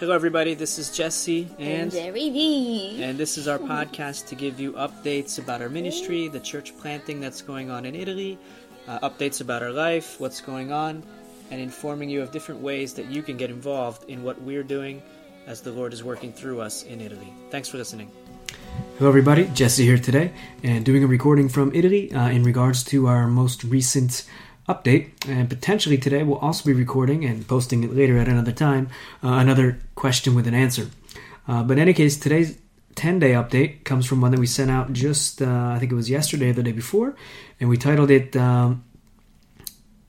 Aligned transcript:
Hello, 0.00 0.14
everybody. 0.14 0.54
This 0.54 0.78
is 0.78 0.88
Jesse, 0.90 1.46
and 1.58 1.90
Jerry 1.92 2.30
D. 2.30 3.02
and 3.02 3.18
this 3.18 3.36
is 3.36 3.46
our 3.46 3.58
podcast 3.58 4.28
to 4.28 4.34
give 4.34 4.58
you 4.58 4.72
updates 4.72 5.38
about 5.38 5.60
our 5.60 5.68
ministry, 5.68 6.26
the 6.26 6.40
church 6.40 6.74
planting 6.78 7.20
that's 7.20 7.42
going 7.42 7.70
on 7.70 7.84
in 7.84 7.94
Italy, 7.94 8.38
uh, 8.88 8.98
updates 9.06 9.42
about 9.42 9.62
our 9.62 9.72
life, 9.72 10.18
what's 10.18 10.40
going 10.40 10.72
on, 10.72 11.02
and 11.50 11.60
informing 11.60 12.08
you 12.08 12.22
of 12.22 12.32
different 12.32 12.62
ways 12.62 12.94
that 12.94 13.10
you 13.10 13.22
can 13.22 13.36
get 13.36 13.50
involved 13.50 14.08
in 14.08 14.22
what 14.22 14.40
we're 14.40 14.62
doing 14.62 15.02
as 15.46 15.60
the 15.60 15.70
Lord 15.70 15.92
is 15.92 16.02
working 16.02 16.32
through 16.32 16.62
us 16.62 16.82
in 16.84 17.02
Italy. 17.02 17.34
Thanks 17.50 17.68
for 17.68 17.76
listening. 17.76 18.10
Hello, 18.96 19.10
everybody. 19.10 19.50
Jesse 19.52 19.84
here 19.84 19.98
today, 19.98 20.32
and 20.62 20.82
doing 20.82 21.04
a 21.04 21.06
recording 21.06 21.50
from 21.50 21.74
Italy 21.74 22.10
uh, 22.14 22.30
in 22.30 22.42
regards 22.42 22.82
to 22.84 23.06
our 23.06 23.26
most 23.26 23.64
recent 23.64 24.24
update. 24.68 25.10
And 25.28 25.48
potentially 25.48 25.98
today, 25.98 26.22
we'll 26.22 26.38
also 26.38 26.64
be 26.64 26.72
recording 26.72 27.24
and 27.24 27.46
posting 27.46 27.84
it 27.84 27.94
later 27.94 28.18
at 28.18 28.28
another 28.28 28.52
time 28.52 28.88
uh, 29.22 29.34
another 29.34 29.78
question 29.94 30.34
with 30.34 30.46
an 30.46 30.54
answer. 30.54 30.88
Uh, 31.48 31.62
but 31.62 31.74
in 31.74 31.78
any 31.80 31.94
case, 31.94 32.16
today's 32.16 32.58
10 32.94 33.18
day 33.18 33.32
update 33.32 33.84
comes 33.84 34.06
from 34.06 34.20
one 34.20 34.30
that 34.30 34.40
we 34.40 34.46
sent 34.46 34.70
out 34.70 34.92
just, 34.92 35.42
uh, 35.42 35.72
I 35.74 35.78
think 35.78 35.92
it 35.92 35.94
was 35.94 36.10
yesterday 36.10 36.50
or 36.50 36.52
the 36.52 36.62
day 36.62 36.72
before, 36.72 37.14
and 37.58 37.68
we 37.68 37.76
titled 37.76 38.10
it. 38.10 38.36
Um, 38.36 38.84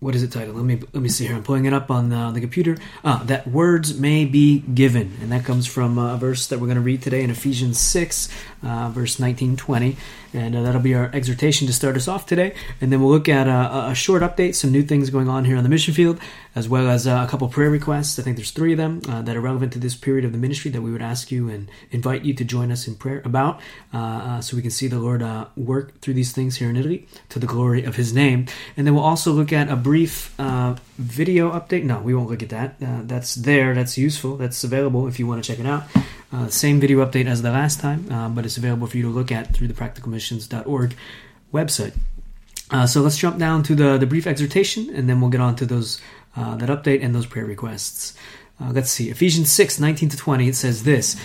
what 0.02 0.16
is 0.16 0.24
it 0.24 0.32
titled? 0.32 0.56
Let 0.56 0.66
me 0.66 0.80
let 0.94 1.04
me 1.04 1.10
see 1.10 1.28
here. 1.28 1.36
I'm 1.36 1.44
pulling 1.44 1.66
it 1.66 1.74
up 1.74 1.92
on 1.92 2.12
uh, 2.12 2.32
the 2.32 2.42
computer. 2.42 2.76
Ah, 3.06 3.22
that 3.28 3.48
words 3.48 4.00
may 4.00 4.26
be 4.26 4.60
given, 4.60 5.16
and 5.22 5.32
that 5.32 5.46
comes 5.46 5.68
from 5.68 6.00
a 6.00 6.18
verse 6.18 6.48
that 6.48 6.60
we're 6.60 6.66
going 6.66 6.76
to 6.76 6.82
read 6.82 7.04
today 7.04 7.22
in 7.22 7.30
Ephesians 7.30 7.80
six, 7.80 8.28
uh, 8.64 8.90
verse 8.90 9.20
19, 9.20 9.58
20, 9.58 9.98
and 10.34 10.56
uh, 10.56 10.62
that'll 10.62 10.82
be 10.82 10.96
our 10.96 11.10
exhortation 11.14 11.68
to 11.68 11.74
start 11.74 11.96
us 11.96 12.08
off 12.08 12.26
today. 12.26 12.54
And 12.80 12.92
then 12.92 13.02
we'll 13.02 13.12
look 13.12 13.30
at 13.30 13.48
uh, 13.48 13.86
a, 13.88 13.92
a 13.92 13.96
short 13.96 14.22
update, 14.22 14.56
some 14.56 14.72
new 14.72 14.84
things 14.84 15.10
going 15.10 15.28
on 15.28 15.46
here 15.46 15.58
on 15.58 15.64
the 15.64 15.70
mission 15.70 15.94
field, 15.94 16.20
as 16.56 16.68
well 16.68 16.90
as 16.90 17.08
uh, 17.08 17.24
a 17.26 17.30
couple 17.30 17.48
prayer 17.48 17.70
requests. 17.70 18.20
I 18.20 18.24
think 18.24 18.38
there's 18.38 18.52
three 18.52 18.74
of 18.74 18.78
them 18.78 19.00
that 19.02 19.36
are 19.36 19.42
relevant 19.42 19.74
to 19.74 19.80
this 19.80 19.96
period 19.96 20.26
of 20.26 20.32
the 20.32 20.38
ministry 20.38 20.72
that 20.72 20.82
we 20.82 20.92
would 20.92 21.02
ask 21.02 21.32
you 21.32 21.50
and 21.50 21.70
invite 21.92 22.24
you 22.24 22.34
to 22.34 22.44
join 22.44 22.72
us 22.72 22.88
in 22.88 22.96
prayer 22.96 23.22
about, 23.26 23.60
so 23.92 24.56
we 24.56 24.62
can 24.62 24.72
see 24.72 24.88
the 24.88 25.00
Lord 25.00 25.24
work 25.56 26.00
through 26.02 26.16
these 26.16 26.32
things 26.32 26.58
here 26.58 26.70
in 26.70 26.76
Italy 26.76 27.08
to 27.30 27.40
the 27.40 27.48
glory 27.48 27.84
of 27.84 27.96
His 27.96 28.14
name. 28.14 28.48
And 28.76 28.86
then 28.86 28.96
we'll 28.96 29.04
also 29.04 29.32
look 29.32 29.54
at 29.54 29.70
a 29.70 29.76
brief 29.76 30.38
uh, 30.40 30.76
video 30.98 31.52
update. 31.52 31.84
No, 31.84 32.00
we 32.02 32.14
won't 32.14 32.30
look 32.30 32.44
at 32.44 32.50
that. 32.50 32.76
Uh, 32.82 33.02
that's 33.04 33.36
there. 33.36 33.74
That's 33.74 33.98
useful. 33.98 34.38
That's 34.38 34.64
available 34.64 35.08
if 35.08 35.20
you 35.20 35.28
want 35.28 35.44
to 35.44 35.48
check 35.48 35.60
it 35.60 35.66
out. 35.66 35.84
Uh, 36.32 36.48
same 36.48 36.80
video 36.80 37.06
update 37.06 37.26
as 37.26 37.42
the 37.42 37.52
last 37.52 37.80
time, 37.80 38.10
uh, 38.12 38.30
but 38.30 38.46
it's 38.46 38.58
available 38.58 38.88
for 38.88 38.98
you 38.98 39.04
to 39.04 39.10
look 39.10 39.32
at 39.32 39.54
through 39.54 39.68
the 39.68 39.74
practicalmissions.org 39.74 40.96
website. 41.54 41.94
Uh, 42.70 42.88
so 42.88 43.02
let's 43.02 43.18
jump 43.18 43.38
down 43.38 43.64
to 43.64 43.76
the, 43.76 43.98
the 43.98 44.06
brief 44.06 44.26
exhortation, 44.26 44.90
and 44.96 45.10
then 45.10 45.20
we'll 45.20 45.30
get 45.30 45.42
on 45.42 45.56
to 45.56 45.66
those 45.66 46.00
uh, 46.38 46.56
that 46.56 46.70
update 46.70 47.04
and 47.04 47.14
those 47.14 47.26
prayer 47.26 47.46
requests. 47.46 48.14
let's 48.60 48.90
see. 48.90 49.10
Ephesians 49.10 49.52
6, 49.52 49.82
19 49.82 50.10
to 50.10 50.18
20, 50.18 50.48
it 50.48 50.56
says 50.56 50.84
this. 50.84 51.20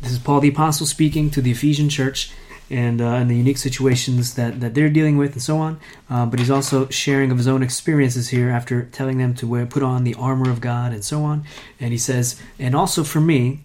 This 0.00 0.12
is 0.12 0.18
Paul 0.18 0.40
the 0.40 0.48
Apostle 0.48 0.86
speaking 0.86 1.30
to 1.32 1.42
the 1.42 1.50
Ephesian 1.50 1.88
church 1.90 2.30
and, 2.70 3.00
uh, 3.00 3.14
and 3.14 3.30
the 3.30 3.36
unique 3.36 3.58
situations 3.58 4.34
that, 4.34 4.60
that 4.60 4.74
they're 4.74 4.88
dealing 4.88 5.16
with 5.16 5.32
and 5.32 5.42
so 5.42 5.58
on. 5.58 5.80
Uh, 6.08 6.26
but 6.26 6.38
he's 6.38 6.50
also 6.50 6.88
sharing 6.88 7.30
of 7.30 7.38
his 7.38 7.48
own 7.48 7.62
experiences 7.62 8.28
here 8.28 8.50
after 8.50 8.84
telling 8.84 9.18
them 9.18 9.34
to 9.34 9.46
wear, 9.46 9.66
put 9.66 9.82
on 9.82 10.04
the 10.04 10.14
armor 10.14 10.50
of 10.50 10.60
God 10.60 10.92
and 10.92 11.04
so 11.04 11.24
on. 11.24 11.44
And 11.80 11.92
he 11.92 11.98
says, 11.98 12.40
and 12.58 12.74
also 12.74 13.04
for 13.04 13.20
me, 13.20 13.60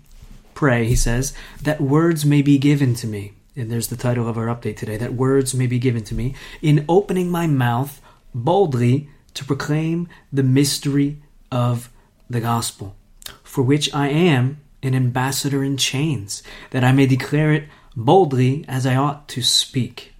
pray, 0.63 0.85
he 0.85 0.95
says, 0.95 1.33
that 1.61 1.81
words 1.81 2.23
may 2.23 2.41
be 2.41 2.57
given 2.57 2.95
to 2.95 3.05
me. 3.05 3.33
And 3.53 3.69
there's 3.69 3.89
the 3.89 3.97
title 3.97 4.29
of 4.29 4.37
our 4.37 4.45
update 4.45 4.77
today 4.77 4.95
that 4.95 5.13
words 5.13 5.53
may 5.53 5.67
be 5.67 5.77
given 5.77 6.05
to 6.05 6.15
me 6.15 6.35
in 6.61 6.85
opening 6.87 7.29
my 7.29 7.47
mouth 7.47 7.99
boldly 8.33 9.09
to 9.33 9.43
proclaim 9.43 10.07
the 10.31 10.41
mystery 10.41 11.21
of 11.51 11.89
the 12.29 12.39
gospel, 12.39 12.95
for 13.43 13.61
which 13.61 13.93
I 13.93 14.07
am 14.07 14.61
an 14.81 14.95
ambassador 14.95 15.65
in 15.65 15.75
chains, 15.75 16.41
that 16.69 16.85
I 16.85 16.93
may 16.93 17.07
declare 17.07 17.51
it 17.51 17.67
boldly 17.93 18.63
as 18.69 18.85
I 18.85 18.95
ought 18.95 19.27
to 19.35 19.41
speak. 19.41 20.12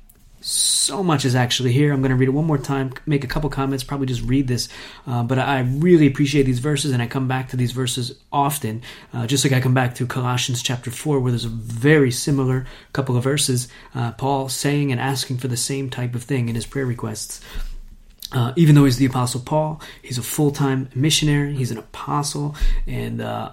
So 0.45 1.01
much 1.01 1.23
is 1.23 1.35
actually 1.35 1.71
here. 1.71 1.93
I'm 1.93 2.01
going 2.01 2.09
to 2.09 2.17
read 2.17 2.27
it 2.27 2.33
one 2.33 2.43
more 2.43 2.57
time, 2.57 2.91
make 3.05 3.23
a 3.23 3.27
couple 3.27 3.49
comments, 3.49 3.81
probably 3.81 4.07
just 4.07 4.23
read 4.23 4.45
this. 4.45 4.67
Uh, 5.07 5.23
but 5.23 5.39
I 5.39 5.61
really 5.61 6.05
appreciate 6.05 6.43
these 6.43 6.59
verses, 6.59 6.91
and 6.91 7.01
I 7.01 7.07
come 7.07 7.29
back 7.29 7.47
to 7.49 7.55
these 7.55 7.71
verses 7.71 8.13
often, 8.29 8.81
uh, 9.13 9.25
just 9.25 9.45
like 9.45 9.53
I 9.53 9.61
come 9.61 9.73
back 9.73 9.95
to 9.95 10.05
Colossians 10.05 10.61
chapter 10.61 10.91
4, 10.91 11.21
where 11.21 11.31
there's 11.31 11.45
a 11.45 11.49
very 11.49 12.11
similar 12.11 12.65
couple 12.91 13.15
of 13.15 13.23
verses. 13.23 13.69
Uh, 13.95 14.11
Paul 14.11 14.49
saying 14.49 14.91
and 14.91 14.99
asking 14.99 15.37
for 15.37 15.47
the 15.47 15.55
same 15.55 15.89
type 15.89 16.13
of 16.13 16.23
thing 16.23 16.49
in 16.49 16.55
his 16.55 16.65
prayer 16.65 16.85
requests. 16.85 17.39
Uh, 18.33 18.51
even 18.57 18.75
though 18.75 18.85
he's 18.85 18.97
the 18.97 19.05
apostle 19.05 19.39
paul 19.39 19.79
he's 20.01 20.17
a 20.17 20.23
full-time 20.23 20.89
missionary 20.95 21.53
he's 21.53 21.69
an 21.69 21.77
apostle 21.77 22.55
and 22.87 23.21
uh, 23.21 23.51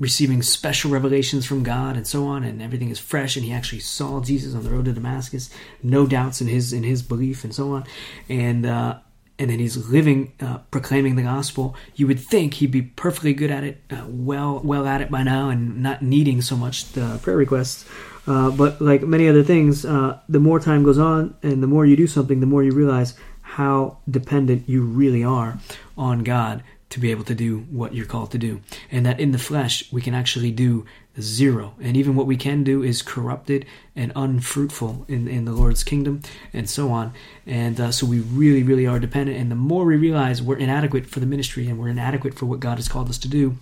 receiving 0.00 0.42
special 0.42 0.90
revelations 0.90 1.46
from 1.46 1.62
God 1.62 1.94
and 1.94 2.06
so 2.06 2.26
on, 2.26 2.42
and 2.42 2.60
everything 2.60 2.88
is 2.88 2.98
fresh. 2.98 3.36
And 3.36 3.44
he 3.44 3.52
actually 3.52 3.80
saw 3.80 4.20
Jesus 4.20 4.54
on 4.54 4.64
the 4.64 4.70
road 4.70 4.86
to 4.86 4.92
Damascus, 4.92 5.50
no 5.82 6.06
doubts 6.06 6.40
in 6.40 6.48
his 6.48 6.72
in 6.72 6.82
his 6.82 7.02
belief 7.02 7.44
and 7.44 7.54
so 7.54 7.72
on, 7.72 7.84
and 8.28 8.66
uh, 8.66 8.98
and 9.38 9.50
then 9.50 9.58
he's 9.58 9.88
living, 9.88 10.32
uh, 10.40 10.58
proclaiming 10.70 11.16
the 11.16 11.22
gospel. 11.22 11.76
You 11.94 12.06
would 12.08 12.20
think 12.20 12.54
he'd 12.54 12.70
be 12.70 12.82
perfectly 12.82 13.32
good 13.32 13.50
at 13.50 13.62
it, 13.62 13.80
uh, 13.90 14.04
well 14.08 14.60
well 14.64 14.86
at 14.86 15.02
it 15.02 15.10
by 15.10 15.22
now, 15.22 15.50
and 15.50 15.82
not 15.82 16.02
needing 16.02 16.42
so 16.42 16.56
much 16.56 16.92
the 16.92 17.20
prayer 17.22 17.36
requests. 17.36 17.84
Uh, 18.26 18.50
but 18.50 18.80
like 18.80 19.02
many 19.02 19.28
other 19.28 19.42
things, 19.42 19.84
uh, 19.84 20.18
the 20.28 20.40
more 20.40 20.60
time 20.60 20.82
goes 20.82 20.98
on, 20.98 21.34
and 21.42 21.62
the 21.62 21.66
more 21.66 21.86
you 21.86 21.96
do 21.96 22.06
something, 22.06 22.40
the 22.40 22.46
more 22.46 22.62
you 22.62 22.72
realize 22.72 23.14
how 23.42 23.98
dependent 24.08 24.68
you 24.68 24.82
really 24.82 25.24
are 25.24 25.58
on 25.98 26.22
God 26.22 26.62
to 26.90 27.00
be 27.00 27.10
able 27.10 27.24
to 27.24 27.34
do 27.34 27.60
what 27.70 27.94
you're 27.94 28.06
called 28.06 28.32
to 28.32 28.38
do. 28.38 28.60
And 28.90 29.06
that 29.06 29.20
in 29.20 29.30
the 29.30 29.38
flesh, 29.38 29.90
we 29.92 30.02
can 30.02 30.14
actually 30.14 30.50
do 30.50 30.84
zero. 31.20 31.74
And 31.80 31.96
even 31.96 32.16
what 32.16 32.26
we 32.26 32.36
can 32.36 32.64
do 32.64 32.82
is 32.82 33.00
corrupted 33.00 33.64
and 33.94 34.12
unfruitful 34.14 35.06
in, 35.08 35.28
in 35.28 35.44
the 35.44 35.52
Lord's 35.52 35.84
kingdom 35.84 36.20
and 36.52 36.68
so 36.68 36.90
on. 36.90 37.12
And 37.46 37.80
uh, 37.80 37.92
so 37.92 38.06
we 38.06 38.20
really, 38.20 38.62
really 38.62 38.86
are 38.86 38.98
dependent. 38.98 39.38
And 39.38 39.50
the 39.50 39.56
more 39.56 39.84
we 39.84 39.96
realize 39.96 40.42
we're 40.42 40.58
inadequate 40.58 41.06
for 41.06 41.20
the 41.20 41.26
ministry 41.26 41.68
and 41.68 41.78
we're 41.78 41.88
inadequate 41.88 42.34
for 42.34 42.46
what 42.46 42.60
God 42.60 42.78
has 42.78 42.88
called 42.88 43.08
us 43.08 43.18
to 43.18 43.28
do, 43.28 43.56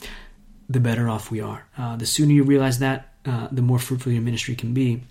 the 0.69 0.81
better 0.81 1.09
off 1.09 1.31
we 1.31 1.41
are. 1.41 1.67
Uh, 1.77 1.97
the 1.97 2.07
sooner 2.07 2.33
you 2.33 2.45
realize 2.45 2.79
that, 2.79 3.13
uh, 3.25 3.49
the 3.53 3.63
more 3.63 3.79
fruitful 3.79 4.13
your 4.13 4.23
ministry 4.23 4.55
can 4.55 4.73
be 4.73 5.03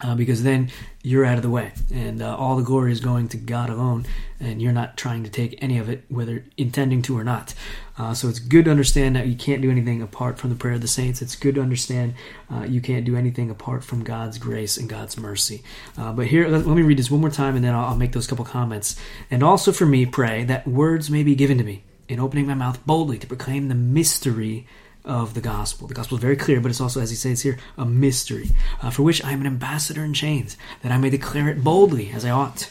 uh, 0.00 0.14
because 0.14 0.42
then 0.42 0.70
you're 1.02 1.24
out 1.24 1.36
of 1.36 1.42
the 1.42 1.50
way 1.50 1.72
and 1.92 2.22
uh, 2.22 2.36
all 2.36 2.56
the 2.56 2.62
glory 2.62 2.92
is 2.92 3.00
going 3.00 3.28
to 3.28 3.36
God 3.36 3.70
alone 3.70 4.06
and 4.40 4.62
you're 4.62 4.72
not 4.72 4.96
trying 4.96 5.24
to 5.24 5.30
take 5.30 5.58
any 5.62 5.78
of 5.78 5.88
it 5.88 6.04
whether 6.08 6.44
intending 6.56 7.02
to 7.02 7.18
or 7.18 7.24
not. 7.24 7.54
Uh, 7.96 8.14
so 8.14 8.28
it's 8.28 8.38
good 8.38 8.66
to 8.66 8.70
understand 8.70 9.16
that 9.16 9.26
you 9.26 9.34
can't 9.34 9.60
do 9.60 9.70
anything 9.70 10.00
apart 10.00 10.38
from 10.38 10.50
the 10.50 10.56
prayer 10.56 10.74
of 10.74 10.80
the 10.80 10.88
saints. 10.88 11.20
It's 11.20 11.34
good 11.34 11.56
to 11.56 11.60
understand 11.60 12.14
uh, 12.52 12.62
you 12.62 12.80
can't 12.80 13.04
do 13.04 13.16
anything 13.16 13.50
apart 13.50 13.82
from 13.82 14.04
God's 14.04 14.38
grace 14.38 14.76
and 14.76 14.88
God's 14.88 15.18
mercy. 15.18 15.62
Uh, 15.96 16.12
but 16.12 16.26
here 16.26 16.48
let, 16.48 16.66
let, 16.66 16.76
me 16.76 16.82
read 16.82 16.98
this 16.98 17.10
one 17.10 17.20
more 17.20 17.30
time 17.30 17.56
and 17.56 17.64
then 17.64 17.74
I'll, 17.74 17.86
I'll 17.86 17.96
make 17.96 18.12
those 18.12 18.26
couple 18.26 18.44
comments. 18.44 18.96
And 19.30 19.42
also 19.42 19.72
for 19.72 19.86
me 19.86 20.06
pray 20.06 20.44
that 20.44 20.66
words 20.66 21.10
may 21.10 21.22
be 21.22 21.34
given 21.34 21.58
to 21.58 21.64
me 21.64 21.84
in 22.08 22.20
opening 22.20 22.46
my 22.46 22.54
mouth 22.54 22.84
boldly 22.86 23.18
to 23.18 23.26
proclaim 23.26 23.68
the 23.68 23.74
mystery 23.74 24.66
of 25.08 25.34
the 25.34 25.40
gospel. 25.40 25.88
The 25.88 25.94
gospel 25.94 26.18
is 26.18 26.22
very 26.22 26.36
clear, 26.36 26.60
but 26.60 26.70
it's 26.70 26.80
also, 26.80 27.00
as 27.00 27.10
he 27.10 27.16
says 27.16 27.42
here, 27.42 27.58
a 27.76 27.84
mystery, 27.84 28.50
uh, 28.82 28.90
for 28.90 29.02
which 29.02 29.24
I 29.24 29.32
am 29.32 29.40
an 29.40 29.46
ambassador 29.46 30.04
in 30.04 30.14
chains, 30.14 30.56
that 30.82 30.92
I 30.92 30.98
may 30.98 31.10
declare 31.10 31.48
it 31.48 31.64
boldly 31.64 32.10
as 32.12 32.24
I 32.24 32.30
ought 32.30 32.70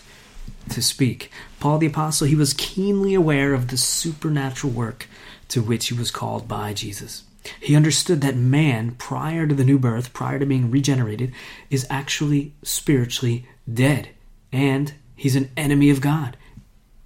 to 0.70 0.82
speak. 0.82 1.32
Paul 1.60 1.80
the 1.80 1.88
Apostle, 1.88 2.28
he 2.28 2.36
was 2.36 2.54
keenly 2.54 3.14
aware 3.14 3.54
of 3.54 3.68
the 3.68 3.78
supernatural 3.78 4.72
work 4.72 5.08
to 5.50 5.62
which 5.62 5.88
he 5.88 5.94
was 5.94 6.12
called 6.12 6.48
by 6.48 6.74
Jesus. 6.74 7.24
He 7.60 7.76
understood 7.76 8.22
that 8.22 8.36
man, 8.36 8.92
prior 8.92 9.48
to 9.48 9.56
the 9.56 9.64
new 9.64 9.80
birth, 9.80 10.14
prior 10.14 10.38
to 10.40 10.46
being 10.46 10.70
regenerated, 10.70 11.34
is 11.70 11.88
actually 11.90 12.54
spiritually 12.62 13.48
dead. 13.72 14.10
And 14.52 14.94
he's 15.16 15.36
an 15.36 15.50
enemy 15.56 15.90
of 15.90 16.02
God. 16.02 16.38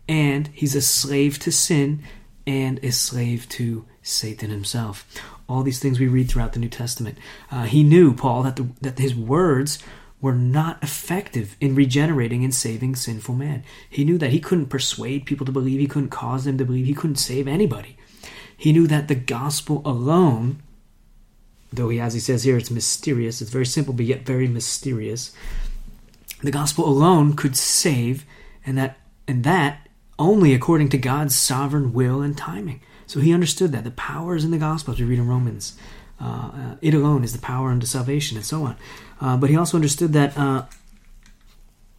And 0.07 0.49
he's 0.53 0.75
a 0.75 0.81
slave 0.81 1.37
to 1.39 1.51
sin 1.51 2.03
and 2.47 2.79
a 2.83 2.91
slave 2.91 3.47
to 3.49 3.85
Satan 4.11 4.49
himself. 4.49 5.05
All 5.47 5.63
these 5.63 5.79
things 5.79 5.99
we 5.99 6.07
read 6.07 6.29
throughout 6.29 6.53
the 6.53 6.59
New 6.59 6.69
Testament. 6.69 7.17
Uh, 7.49 7.63
he 7.63 7.83
knew, 7.83 8.13
Paul, 8.13 8.43
that, 8.43 8.55
the, 8.55 8.67
that 8.81 8.99
his 8.99 9.15
words 9.15 9.79
were 10.21 10.35
not 10.35 10.81
effective 10.83 11.55
in 11.59 11.75
regenerating 11.75 12.43
and 12.43 12.53
saving 12.53 12.95
sinful 12.95 13.35
man. 13.35 13.63
He 13.89 14.05
knew 14.05 14.17
that 14.19 14.29
he 14.29 14.39
couldn't 14.39 14.67
persuade 14.67 15.25
people 15.25 15.45
to 15.45 15.51
believe, 15.51 15.79
he 15.79 15.87
couldn't 15.87 16.09
cause 16.09 16.45
them 16.45 16.57
to 16.59 16.65
believe, 16.65 16.85
he 16.85 16.93
couldn't 16.93 17.15
save 17.15 17.47
anybody. 17.47 17.97
He 18.55 18.71
knew 18.71 18.85
that 18.85 19.07
the 19.07 19.15
gospel 19.15 19.81
alone, 19.83 20.61
though 21.73 21.89
he, 21.89 21.99
as 21.99 22.13
he 22.13 22.19
says 22.19 22.43
here, 22.43 22.57
it's 22.57 22.69
mysterious, 22.69 23.41
it's 23.41 23.49
very 23.49 23.65
simple, 23.65 23.93
but 23.93 24.05
yet 24.05 24.25
very 24.25 24.47
mysterious. 24.47 25.35
The 26.43 26.51
gospel 26.51 26.87
alone 26.87 27.35
could 27.35 27.57
save, 27.57 28.25
and 28.63 28.77
that 28.77 28.97
and 29.27 29.43
that 29.43 29.87
only 30.19 30.53
according 30.53 30.89
to 30.89 30.97
God's 30.97 31.35
sovereign 31.35 31.93
will 31.93 32.21
and 32.21 32.37
timing. 32.37 32.81
So 33.11 33.19
he 33.19 33.33
understood 33.33 33.73
that 33.73 33.83
the 33.83 33.91
power 33.91 34.37
is 34.37 34.45
in 34.45 34.51
the 34.51 34.57
gospel, 34.57 34.93
as 34.93 34.99
we 35.01 35.05
read 35.05 35.19
in 35.19 35.27
Romans. 35.27 35.75
Uh, 36.21 36.23
uh, 36.23 36.75
it 36.81 36.93
alone 36.93 37.25
is 37.25 37.33
the 37.33 37.41
power 37.41 37.69
unto 37.69 37.85
salvation, 37.85 38.37
and 38.37 38.45
so 38.45 38.63
on. 38.63 38.77
Uh, 39.19 39.35
but 39.35 39.49
he 39.49 39.57
also 39.57 39.75
understood 39.75 40.13
that 40.13 40.37
uh, 40.37 40.63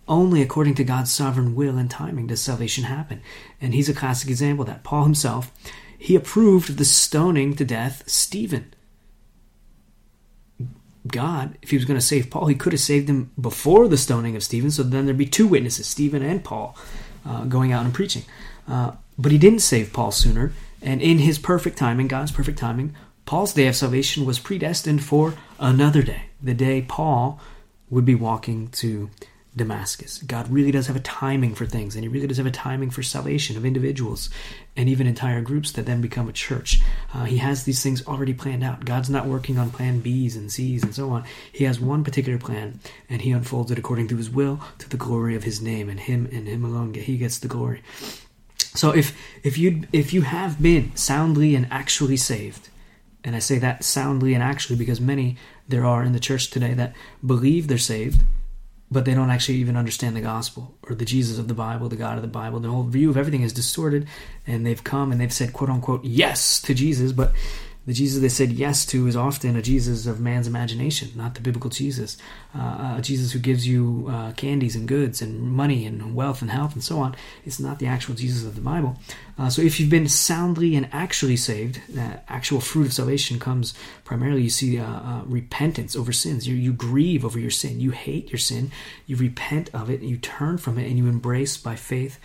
only 0.09 0.41
according 0.41 0.75
to 0.77 0.85
God's 0.85 1.13
sovereign 1.13 1.55
will 1.55 1.77
and 1.77 1.91
timing 1.91 2.29
does 2.29 2.41
salvation 2.41 2.85
happen. 2.85 3.21
And 3.61 3.75
he's 3.75 3.91
a 3.91 3.95
classic 3.95 4.31
example 4.31 4.63
of 4.63 4.69
that. 4.69 4.85
Paul 4.85 5.05
himself, 5.05 5.53
he 5.99 6.17
approved 6.17 6.79
the 6.79 6.85
stoning 6.87 7.57
to 7.57 7.65
death 7.67 8.05
Stephen. 8.07 8.73
God, 11.07 11.59
if 11.61 11.73
he 11.73 11.77
was 11.77 11.85
going 11.85 12.01
to 12.01 12.07
save 12.07 12.31
Paul, 12.31 12.47
he 12.47 12.55
could 12.55 12.73
have 12.73 12.81
saved 12.81 13.11
him 13.11 13.33
before 13.39 13.87
the 13.87 13.99
stoning 13.99 14.35
of 14.35 14.43
Stephen, 14.43 14.71
so 14.71 14.83
then 14.83 15.05
there'd 15.05 15.19
be 15.19 15.27
two 15.27 15.47
witnesses, 15.47 15.87
Stephen 15.87 16.23
and 16.23 16.43
Paul, 16.43 16.75
uh, 17.27 17.45
going 17.45 17.71
out 17.71 17.85
and 17.85 17.93
preaching. 17.93 18.23
Uh, 18.67 18.93
but 19.19 19.31
he 19.31 19.37
didn't 19.37 19.61
save 19.61 19.93
Paul 19.93 20.11
sooner, 20.11 20.55
and 20.83 21.01
in 21.01 21.19
his 21.19 21.39
perfect 21.39 21.79
timing, 21.79 22.09
God's 22.09 22.33
perfect 22.33 22.59
timing, 22.59 22.95
Paul's 23.25 23.55
day 23.55 23.67
of 23.67 23.77
salvation 23.77 24.27
was 24.27 24.39
predestined 24.39 25.03
for 25.03 25.35
another 25.59 26.03
day, 26.03 26.25
the 26.43 26.55
day 26.55 26.83
Paul 26.83 27.41
would 27.89 28.05
be 28.05 28.15
walking 28.15 28.69
to 28.69 29.11
Damascus. 29.55 30.23
God 30.23 30.49
really 30.49 30.71
does 30.71 30.87
have 30.87 30.97
a 30.97 31.01
timing 31.01 31.55
for 31.55 31.67
things, 31.67 31.95
and 31.95 32.03
He 32.03 32.09
really 32.09 32.27
does 32.27 32.39
have 32.39 32.47
a 32.47 32.51
timing 32.51 32.91
for 32.91 33.03
salvation 33.03 33.57
of 33.57 33.67
individuals 33.67 34.31
and 34.77 34.89
even 34.89 35.07
entire 35.07 35.43
groups 35.43 35.73
that 35.73 35.85
then 35.85 36.01
become 36.01 36.29
a 36.29 36.33
church. 36.33 36.81
Uh, 37.13 37.25
he 37.25 37.37
has 37.37 37.65
these 37.65 37.83
things 37.83 38.07
already 38.07 38.33
planned 38.33 38.65
out. 38.65 38.87
God's 38.87 39.11
not 39.11 39.27
working 39.27 39.59
on 39.59 39.71
plan 39.71 40.01
Bs 40.01 40.37
and 40.37 40.51
Cs 40.51 40.83
and 40.83 40.95
so 40.95 41.11
on. 41.11 41.25
He 41.53 41.65
has 41.65 41.79
one 41.79 42.03
particular 42.03 42.39
plan, 42.39 42.81
and 43.11 43.21
He 43.21 43.31
unfolds 43.31 43.71
it 43.71 43.79
according 43.79 44.09
to 44.09 44.17
His 44.17 44.31
will 44.31 44.61
to 44.79 44.89
the 44.89 44.97
glory 44.97 45.37
of 45.37 45.45
His 45.45 45.61
name, 45.61 45.91
and 45.91 46.01
Him 46.01 46.29
and 46.33 46.49
Him 46.49 46.65
alone. 46.65 46.95
He 46.95 47.19
gets 47.19 47.39
the 47.39 47.49
glory. 47.49 47.83
So 48.75 48.91
if 48.91 49.17
if 49.43 49.59
you 49.59 49.83
if 49.93 50.13
you 50.13 50.23
have 50.23 50.63
been 50.63 50.95
soundly 50.97 51.55
and 51.55 51.67
actually 51.71 52.17
saved, 52.17 52.71
and 53.23 53.37
I 53.37 53.39
say 53.39 53.59
that 53.59 53.85
soundly 53.85 54.35
and 54.35 54.43
actually 54.43 54.77
because 54.77 55.01
many 55.01 55.37
there 55.69 55.85
are 55.85 56.03
in 56.03 56.13
the 56.13 56.21
church 56.21 56.51
today 56.51 56.75
that 56.75 56.95
believe 57.25 57.69
they're 57.69 57.79
saved 57.79 58.23
but 58.93 59.07
they 59.07 59.15
don't 59.15 59.31
actually 59.31 59.57
even 59.57 59.77
understand 59.77 60.15
the 60.15 60.21
gospel 60.21 60.75
or 60.83 60.95
the 60.95 61.07
Jesus 61.07 61.39
of 61.39 61.49
the 61.49 61.55
Bible, 61.55 61.89
the 61.89 61.97
God 61.97 62.17
of 62.17 62.23
the 62.23 62.29
Bible. 62.29 62.61
Their 62.61 62.71
whole 62.71 62.83
view 62.83 63.09
of 63.09 63.17
everything 63.17 63.41
is 63.41 63.53
distorted, 63.53 64.07
and 64.47 64.67
they've 64.67 64.85
come 64.85 65.11
and 65.11 65.21
they've 65.21 65.33
said, 65.33 65.55
quote 65.55 65.71
unquote, 65.71 66.05
yes 66.05 66.61
to 66.63 66.75
Jesus, 66.75 67.11
but 67.11 67.33
the 67.85 67.93
Jesus 67.93 68.21
they 68.21 68.29
said 68.29 68.53
yes 68.53 68.87
to 68.87 69.09
is 69.09 69.17
often 69.17 69.57
a 69.57 69.63
Jesus 69.63 70.07
of 70.07 70.21
man's 70.21 70.47
imagination, 70.47 71.11
not 71.17 71.35
the 71.35 71.41
biblical 71.41 71.69
Jesus. 71.69 72.17
Uh, 72.57 72.95
a 72.99 73.03
Jesus 73.03 73.33
who 73.33 73.41
gives 73.41 73.67
you 73.67 74.07
uh, 74.09 74.33
candies 74.33 74.77
and 74.77 74.87
goods 74.87 75.21
and 75.21 75.51
money 75.51 75.85
and 75.85 76.15
wealth 76.15 76.43
and 76.43 76.51
health 76.51 76.75
and 76.75 76.85
so 76.85 77.01
on. 77.01 77.17
It's 77.45 77.59
not 77.59 77.81
the 77.81 77.87
actual 77.87 78.15
Jesus 78.15 78.47
of 78.47 78.55
the 78.55 78.61
Bible. 78.61 78.99
Uh, 79.37 79.51
so 79.51 79.63
if 79.63 79.81
you've 79.81 79.91
been 79.91 80.09
soundly 80.09 80.77
and 80.77 80.89
actually 80.93 81.37
saved, 81.37 81.81
the 81.89 82.21
actual 82.29 82.61
fruit 82.61 82.87
of 82.87 82.93
salvation 82.93 83.41
comes 83.41 83.75
primarily, 84.05 84.43
you 84.43 84.51
see, 84.51 84.79
uh, 84.79 84.85
uh, 84.85 85.23
repentance 85.25 85.97
over 85.97 86.13
sins. 86.13 86.47
You, 86.47 86.55
you 86.55 86.73
grieve 86.73 87.25
over 87.25 87.39
your 87.39 87.51
sin. 87.51 87.81
You 87.81 87.91
hate 87.91 88.31
your 88.31 88.39
sin. 88.39 88.71
You 89.07 89.17
repent 89.17 89.71
of 89.75 89.91
it. 89.91 90.03
You 90.03 90.19
turn 90.19 90.59
from 90.59 90.79
it 90.79 90.87
and 90.87 90.99
you 90.99 91.09
embrace 91.09 91.57
by 91.57 91.75
faith 91.75 92.21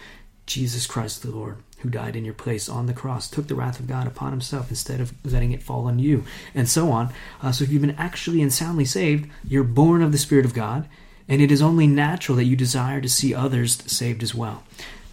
Jesus 0.45 0.85
Christ 0.85 1.23
the 1.23 1.31
Lord 1.31 1.57
who 1.79 1.89
died 1.89 2.15
in 2.15 2.25
your 2.25 2.33
place 2.33 2.67
on 2.67 2.87
the 2.87 2.93
cross, 2.93 3.29
took 3.29 3.47
the 3.47 3.55
wrath 3.55 3.79
of 3.79 3.87
God 3.87 4.07
upon 4.07 4.31
himself 4.31 4.69
instead 4.69 4.99
of 4.99 5.13
letting 5.23 5.51
it 5.51 5.63
fall 5.63 5.85
on 5.85 5.99
you, 5.99 6.23
and 6.55 6.67
so 6.67 6.91
on. 6.91 7.13
Uh, 7.41 7.51
so 7.51 7.63
if 7.63 7.71
you've 7.71 7.81
been 7.81 7.91
actually 7.91 8.41
and 8.41 8.51
soundly 8.51 8.85
saved, 8.85 9.29
you're 9.47 9.63
born 9.63 10.01
of 10.01 10.11
the 10.11 10.17
Spirit 10.17 10.45
of 10.45 10.53
God, 10.53 10.87
and 11.27 11.41
it 11.41 11.51
is 11.51 11.61
only 11.61 11.87
natural 11.87 12.35
that 12.37 12.45
you 12.45 12.55
desire 12.55 13.01
to 13.01 13.09
see 13.09 13.33
others 13.33 13.83
saved 13.91 14.23
as 14.23 14.33
well. 14.33 14.63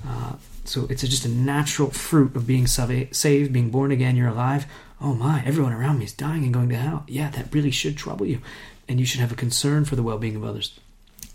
Uh, 0.07 0.35
so 0.65 0.87
it's 0.89 1.03
just 1.03 1.27
a 1.27 1.29
natural 1.29 1.91
fruit 1.91 2.35
of 2.35 2.47
being 2.47 2.67
saved, 2.67 3.53
being 3.53 3.71
born 3.71 3.91
again, 3.91 4.17
you're 4.17 4.29
alive. 4.29 4.67
Oh 5.01 5.13
my, 5.13 5.43
everyone 5.45 5.73
around 5.73 5.99
me 5.99 6.07
is 6.07 6.13
dying 6.13 6.45
and 6.45 6.55
going 6.55 6.71
to 6.71 6.77
hell. 6.77 7.05
Yeah, 7.07 7.29
that 7.31 7.53
really 7.53 7.71
should 7.71 7.97
trouble 7.97 8.25
you, 8.25 8.41
and 8.89 8.99
you 8.99 9.05
should 9.05 9.21
have 9.21 9.33
a 9.33 9.37
concern 9.37 9.85
for 9.85 9.97
the 9.97 10.03
well 10.03 10.19
being 10.19 10.37
of 10.37 10.45
others. 10.45 10.79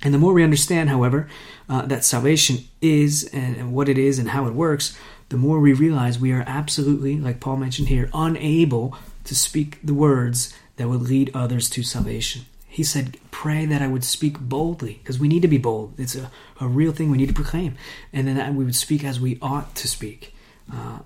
And 0.01 0.13
the 0.13 0.17
more 0.17 0.33
we 0.33 0.43
understand, 0.43 0.89
however, 0.89 1.27
uh, 1.67 1.83
that 1.83 2.05
salvation 2.05 2.59
is 2.81 3.29
and, 3.33 3.57
and 3.57 3.73
what 3.73 3.89
it 3.89 3.97
is 3.97 4.17
and 4.17 4.29
how 4.29 4.47
it 4.47 4.53
works, 4.53 4.97
the 5.29 5.37
more 5.37 5.59
we 5.59 5.73
realize 5.73 6.19
we 6.19 6.31
are 6.31 6.43
absolutely, 6.45 7.17
like 7.17 7.39
Paul 7.39 7.57
mentioned 7.57 7.87
here, 7.87 8.09
unable 8.13 8.95
to 9.25 9.35
speak 9.35 9.79
the 9.83 9.93
words 9.93 10.53
that 10.77 10.89
would 10.89 11.01
lead 11.01 11.31
others 11.33 11.69
to 11.71 11.83
salvation. 11.83 12.43
He 12.67 12.83
said, 12.83 13.17
Pray 13.31 13.65
that 13.65 13.81
I 13.81 13.87
would 13.87 14.03
speak 14.03 14.39
boldly, 14.39 14.99
because 15.01 15.19
we 15.19 15.27
need 15.27 15.41
to 15.43 15.47
be 15.47 15.57
bold. 15.57 15.93
It's 15.97 16.15
a, 16.15 16.31
a 16.59 16.67
real 16.67 16.91
thing 16.91 17.09
we 17.09 17.17
need 17.17 17.29
to 17.29 17.33
proclaim. 17.33 17.75
And 18.11 18.27
then 18.27 18.35
that 18.35 18.53
we 18.53 18.65
would 18.65 18.75
speak 18.75 19.03
as 19.03 19.19
we 19.19 19.37
ought 19.41 19.75
to 19.75 19.87
speak. 19.87 20.33
Uh, 20.71 20.99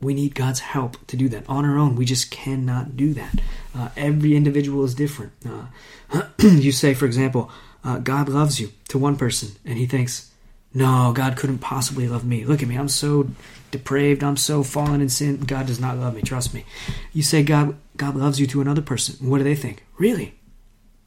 we 0.00 0.14
need 0.14 0.34
God's 0.34 0.60
help 0.60 1.06
to 1.08 1.16
do 1.16 1.28
that. 1.28 1.48
On 1.48 1.64
our 1.64 1.76
own, 1.76 1.96
we 1.96 2.04
just 2.04 2.30
cannot 2.30 2.96
do 2.96 3.12
that. 3.14 3.40
Uh, 3.74 3.90
every 3.96 4.34
individual 4.34 4.84
is 4.84 4.94
different. 4.94 5.32
Uh, 5.46 6.22
you 6.38 6.72
say, 6.72 6.94
for 6.94 7.04
example, 7.04 7.50
uh, 7.84 7.98
God 7.98 8.28
loves 8.28 8.60
you 8.60 8.72
to 8.88 8.98
one 8.98 9.16
person, 9.16 9.50
and 9.64 9.78
he 9.78 9.86
thinks, 9.86 10.29
no, 10.72 11.12
God 11.14 11.36
couldn't 11.36 11.58
possibly 11.58 12.08
love 12.08 12.24
me. 12.24 12.44
Look 12.44 12.62
at 12.62 12.68
me. 12.68 12.76
I'm 12.76 12.88
so 12.88 13.28
depraved. 13.70 14.22
I'm 14.22 14.36
so 14.36 14.62
fallen 14.62 15.00
in 15.00 15.08
sin. 15.08 15.38
God 15.40 15.66
does 15.66 15.80
not 15.80 15.98
love 15.98 16.14
me. 16.14 16.22
Trust 16.22 16.54
me. 16.54 16.64
You 17.12 17.22
say 17.22 17.42
God 17.42 17.76
God 17.96 18.16
loves 18.16 18.40
you 18.40 18.46
to 18.48 18.60
another 18.60 18.82
person. 18.82 19.28
What 19.28 19.38
do 19.38 19.44
they 19.44 19.56
think? 19.56 19.84
Really? 19.98 20.38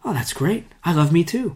Oh, 0.05 0.13
that's 0.13 0.33
great. 0.33 0.65
I 0.83 0.93
love 0.93 1.13
me 1.13 1.23
too. 1.23 1.55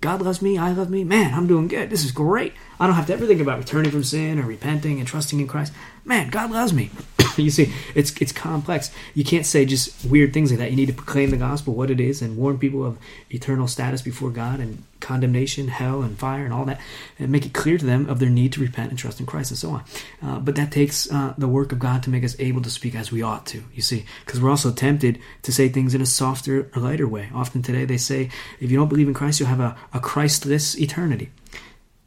God 0.00 0.20
loves 0.20 0.42
me. 0.42 0.58
I 0.58 0.72
love 0.72 0.90
me. 0.90 1.04
Man, 1.04 1.34
I'm 1.34 1.46
doing 1.46 1.68
good. 1.68 1.88
This 1.88 2.04
is 2.04 2.12
great. 2.12 2.52
I 2.78 2.86
don't 2.86 2.96
have 2.96 3.06
to 3.06 3.14
ever 3.14 3.26
think 3.26 3.40
about 3.40 3.58
returning 3.58 3.90
from 3.90 4.04
sin 4.04 4.38
or 4.38 4.42
repenting 4.42 4.98
and 4.98 5.08
trusting 5.08 5.40
in 5.40 5.46
Christ. 5.46 5.72
Man, 6.04 6.30
God 6.30 6.50
loves 6.50 6.72
me. 6.72 6.90
you 7.36 7.50
see, 7.50 7.72
it's 7.94 8.14
it's 8.20 8.32
complex. 8.32 8.90
You 9.14 9.24
can't 9.24 9.46
say 9.46 9.64
just 9.64 10.04
weird 10.04 10.32
things 10.32 10.50
like 10.50 10.58
that. 10.58 10.70
You 10.70 10.76
need 10.76 10.86
to 10.86 10.92
proclaim 10.92 11.30
the 11.30 11.36
gospel, 11.36 11.74
what 11.74 11.90
it 11.90 12.00
is, 12.00 12.22
and 12.22 12.36
warn 12.36 12.58
people 12.58 12.84
of 12.84 12.98
eternal 13.30 13.68
status 13.68 14.02
before 14.02 14.30
God 14.30 14.60
and 14.60 14.82
condemnation, 15.00 15.68
hell, 15.68 16.02
and 16.02 16.18
fire, 16.18 16.44
and 16.44 16.52
all 16.52 16.64
that, 16.64 16.80
and 17.18 17.30
make 17.30 17.46
it 17.46 17.52
clear 17.52 17.78
to 17.78 17.84
them 17.84 18.08
of 18.08 18.18
their 18.18 18.30
need 18.30 18.52
to 18.54 18.60
repent 18.60 18.90
and 18.90 18.98
trust 18.98 19.20
in 19.20 19.26
Christ, 19.26 19.50
and 19.50 19.58
so 19.58 19.70
on. 19.70 19.84
Uh, 20.22 20.38
but 20.38 20.56
that 20.56 20.72
takes 20.72 21.10
uh, 21.10 21.34
the 21.36 21.48
work 21.48 21.72
of 21.72 21.78
God 21.78 22.02
to 22.04 22.10
make 22.10 22.24
us 22.24 22.36
able 22.38 22.62
to 22.62 22.70
speak 22.70 22.94
as 22.94 23.12
we 23.12 23.22
ought 23.22 23.46
to. 23.46 23.62
You 23.74 23.82
see, 23.82 24.04
because 24.24 24.40
we're 24.40 24.50
also 24.50 24.72
tempted 24.72 25.18
to 25.42 25.52
say 25.52 25.68
things 25.68 25.94
in 25.94 26.00
a 26.00 26.06
softer 26.06 26.70
or 26.74 26.82
lighter 26.82 27.08
way. 27.08 27.30
Often 27.34 27.62
today, 27.62 27.84
they 27.84 27.98
say, 27.98 28.30
if 28.60 28.70
you 28.70 28.76
don't 28.76 28.88
believe 28.88 29.08
in 29.08 29.14
Christ, 29.14 29.40
you'll 29.40 29.48
have 29.48 29.60
a, 29.60 29.76
a 29.92 30.00
Christless 30.00 30.78
eternity. 30.78 31.30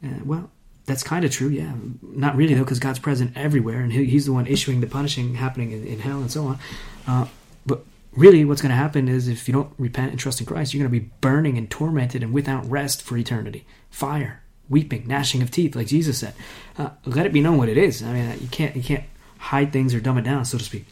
Uh, 0.04 0.20
well, 0.24 0.50
that's 0.86 1.02
kind 1.02 1.24
of 1.24 1.30
true, 1.30 1.48
yeah. 1.48 1.72
Not 2.02 2.36
really 2.36 2.54
though, 2.54 2.64
because 2.64 2.78
God's 2.78 2.98
present 2.98 3.36
everywhere, 3.36 3.80
and 3.80 3.92
he, 3.92 4.04
He's 4.06 4.26
the 4.26 4.32
one 4.32 4.46
issuing 4.46 4.80
the 4.80 4.86
punishing 4.86 5.34
happening 5.34 5.72
in, 5.72 5.86
in 5.86 6.00
hell 6.00 6.20
and 6.20 6.30
so 6.30 6.46
on. 6.46 6.58
Uh, 7.06 7.26
but 7.66 7.84
really, 8.12 8.44
what's 8.44 8.62
going 8.62 8.70
to 8.70 8.76
happen 8.76 9.08
is 9.08 9.28
if 9.28 9.48
you 9.48 9.54
don't 9.54 9.72
repent 9.78 10.10
and 10.10 10.18
trust 10.18 10.40
in 10.40 10.46
Christ, 10.46 10.74
you're 10.74 10.82
going 10.86 10.92
to 10.92 11.00
be 11.00 11.10
burning 11.20 11.58
and 11.58 11.70
tormented 11.70 12.22
and 12.22 12.32
without 12.32 12.68
rest 12.68 13.02
for 13.02 13.16
eternity. 13.16 13.66
Fire, 13.90 14.42
weeping, 14.68 15.06
gnashing 15.06 15.42
of 15.42 15.50
teeth, 15.50 15.76
like 15.76 15.88
Jesus 15.88 16.18
said. 16.18 16.34
Uh, 16.78 16.90
let 17.04 17.26
it 17.26 17.32
be 17.32 17.40
known 17.40 17.58
what 17.58 17.68
it 17.68 17.78
is. 17.78 18.02
I 18.02 18.12
mean, 18.12 18.38
you 18.40 18.48
can't 18.48 18.74
you 18.76 18.82
can't 18.82 19.04
hide 19.38 19.72
things 19.72 19.94
or 19.94 20.00
dumb 20.00 20.18
it 20.18 20.22
down, 20.22 20.44
so 20.44 20.58
to 20.58 20.64
speak. 20.64 20.86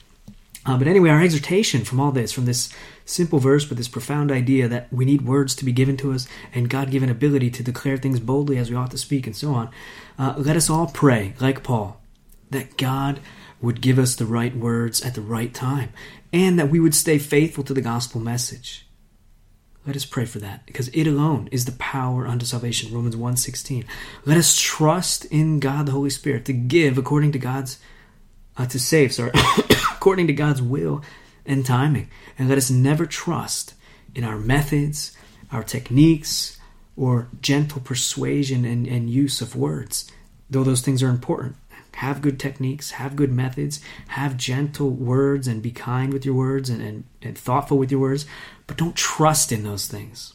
Uh, 0.69 0.77
but 0.77 0.87
anyway, 0.87 1.09
our 1.09 1.23
exhortation 1.23 1.83
from 1.83 1.99
all 1.99 2.13
this, 2.13 2.31
from 2.31 2.45
this 2.45 2.69
simple 3.07 3.39
verse, 3.39 3.65
but 3.65 3.79
this 3.79 3.89
profound 3.89 4.31
idea 4.31 4.69
that 4.69 4.93
we 4.93 5.07
need 5.07 5.23
words 5.23 5.55
to 5.55 5.65
be 5.65 5.73
given 5.73 5.97
to 5.97 6.13
us 6.13 6.29
and 6.53 6.69
God 6.69 6.91
given 6.91 7.09
ability 7.09 7.49
to 7.53 7.63
declare 7.63 7.97
things 7.97 8.21
boldly 8.21 8.59
as 8.59 8.69
we 8.69 8.77
ought 8.77 8.91
to 8.91 8.99
speak 8.99 9.27
and 9.27 9.35
so 9.35 9.55
on, 9.55 9.71
uh, 10.19 10.35
let 10.37 10.57
us 10.57 10.69
all 10.69 10.89
pray, 10.89 11.33
like 11.41 11.63
Paul, 11.63 12.03
that 12.51 12.77
God 12.77 13.19
would 13.63 13.81
give 13.81 13.99
us 13.99 14.15
the 14.15 14.27
right 14.27 14.55
words 14.55 15.01
at 15.01 15.15
the 15.15 15.23
right 15.23 15.55
time 15.55 15.89
and 16.35 16.59
that 16.59 16.69
we 16.69 16.81
would 16.81 16.95
stay 16.95 17.17
faithful 17.17 17.65
to 17.65 17.73
the 17.73 17.81
gospel 17.81 18.21
message. 18.21 18.87
Let 19.87 19.97
us 19.97 20.05
pray 20.05 20.27
for 20.27 20.39
that 20.41 20.67
because 20.67 20.89
it 20.89 21.07
alone 21.07 21.49
is 21.51 21.65
the 21.65 21.73
power 21.73 22.27
unto 22.27 22.45
salvation. 22.45 22.93
Romans 22.93 23.17
1:16. 23.17 23.87
Let 24.27 24.37
us 24.37 24.55
trust 24.55 25.25
in 25.27 25.61
God 25.61 25.87
the 25.87 25.93
Holy 25.93 26.11
Spirit 26.11 26.45
to 26.45 26.53
give 26.53 26.99
according 26.99 27.33
to 27.33 27.39
God's 27.39 27.79
uh, 28.59 28.67
to 28.67 28.79
save, 28.79 29.15
sorry, 29.15 29.33
according 30.09 30.27
to 30.27 30.33
God's 30.33 30.63
will 30.63 31.03
and 31.45 31.67
timing. 31.67 32.09
And 32.39 32.49
let 32.49 32.57
us 32.57 32.71
never 32.71 33.05
trust 33.05 33.75
in 34.15 34.25
our 34.25 34.39
methods, 34.39 35.15
our 35.53 35.63
techniques, 35.63 36.59
or 36.97 37.29
gentle 37.43 37.83
persuasion 37.83 38.65
and, 38.65 38.87
and 38.87 39.11
use 39.11 39.43
of 39.43 39.55
words, 39.55 40.11
though 40.49 40.65
those 40.65 40.81
things 40.81 41.03
are 41.03 41.11
important. 41.11 41.57
Have 41.97 42.23
good 42.23 42.41
techniques, 42.41 42.93
have 42.93 43.17
good 43.17 43.31
methods, 43.31 43.81
have 44.07 44.39
gentle 44.39 44.89
words, 44.89 45.47
and 45.47 45.61
be 45.61 45.73
kind 45.73 46.11
with 46.11 46.25
your 46.25 46.35
words 46.35 46.71
and, 46.71 46.81
and, 46.81 47.05
and 47.21 47.37
thoughtful 47.37 47.77
with 47.77 47.91
your 47.91 48.01
words, 48.01 48.25
but 48.67 48.79
don't 48.79 48.97
trust 48.97 49.53
in 49.53 49.63
those 49.63 49.89
things. 49.89 50.33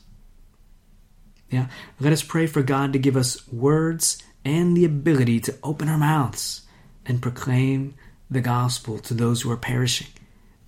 Yeah, 1.50 1.66
let 2.00 2.14
us 2.14 2.22
pray 2.22 2.46
for 2.46 2.62
God 2.62 2.94
to 2.94 3.00
give 3.00 3.18
us 3.18 3.48
words 3.48 4.22
and 4.46 4.78
the 4.78 4.86
ability 4.86 5.40
to 5.40 5.58
open 5.64 5.90
our 5.90 5.98
mouths 5.98 6.62
and 7.08 7.24
proclaim 7.24 7.96
the 8.34 8.42
gospel 8.42 9.00
to 9.00 9.14
those 9.14 9.42
who 9.42 9.52
are 9.52 9.58
perishing, 9.58 10.08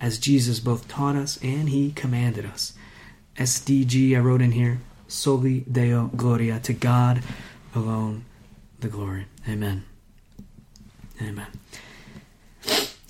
as 0.00 0.18
Jesus 0.18 0.60
both 0.60 0.88
taught 0.88 1.16
us 1.16 1.38
and 1.42 1.68
he 1.68 1.92
commanded 1.92 2.46
us. 2.46 2.72
SDG, 3.36 4.16
I 4.16 4.20
wrote 4.20 4.42
in 4.42 4.52
here, 4.52 4.80
soli 5.08 5.60
Deo 5.60 6.10
Gloria, 6.16 6.58
to 6.60 6.72
God 6.72 7.22
alone 7.74 8.24
the 8.80 8.88
glory. 8.88 9.26
Amen. 9.48 9.84
Amen. 11.20 11.46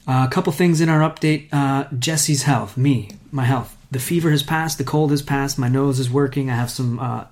Uh, 0.09 0.25
a 0.25 0.29
couple 0.31 0.53
things 0.53 0.81
in 0.81 0.89
our 0.89 1.01
update 1.01 1.49
uh, 1.53 1.89
Jesse's 1.99 2.45
health, 2.45 2.77
me, 2.77 3.11
my 3.33 3.45
health. 3.45 3.77
The 3.91 3.99
fever 3.99 4.31
has 4.31 4.43
passed, 4.43 4.79
the 4.79 4.85
cold 4.85 5.11
has 5.11 5.23
passed, 5.23 5.59
my 5.59 5.69
nose 5.69 5.99
is 5.99 6.11
working. 6.11 6.51
I 6.51 6.55
have 6.55 6.71
some 6.71 6.99
uh, 6.99 7.25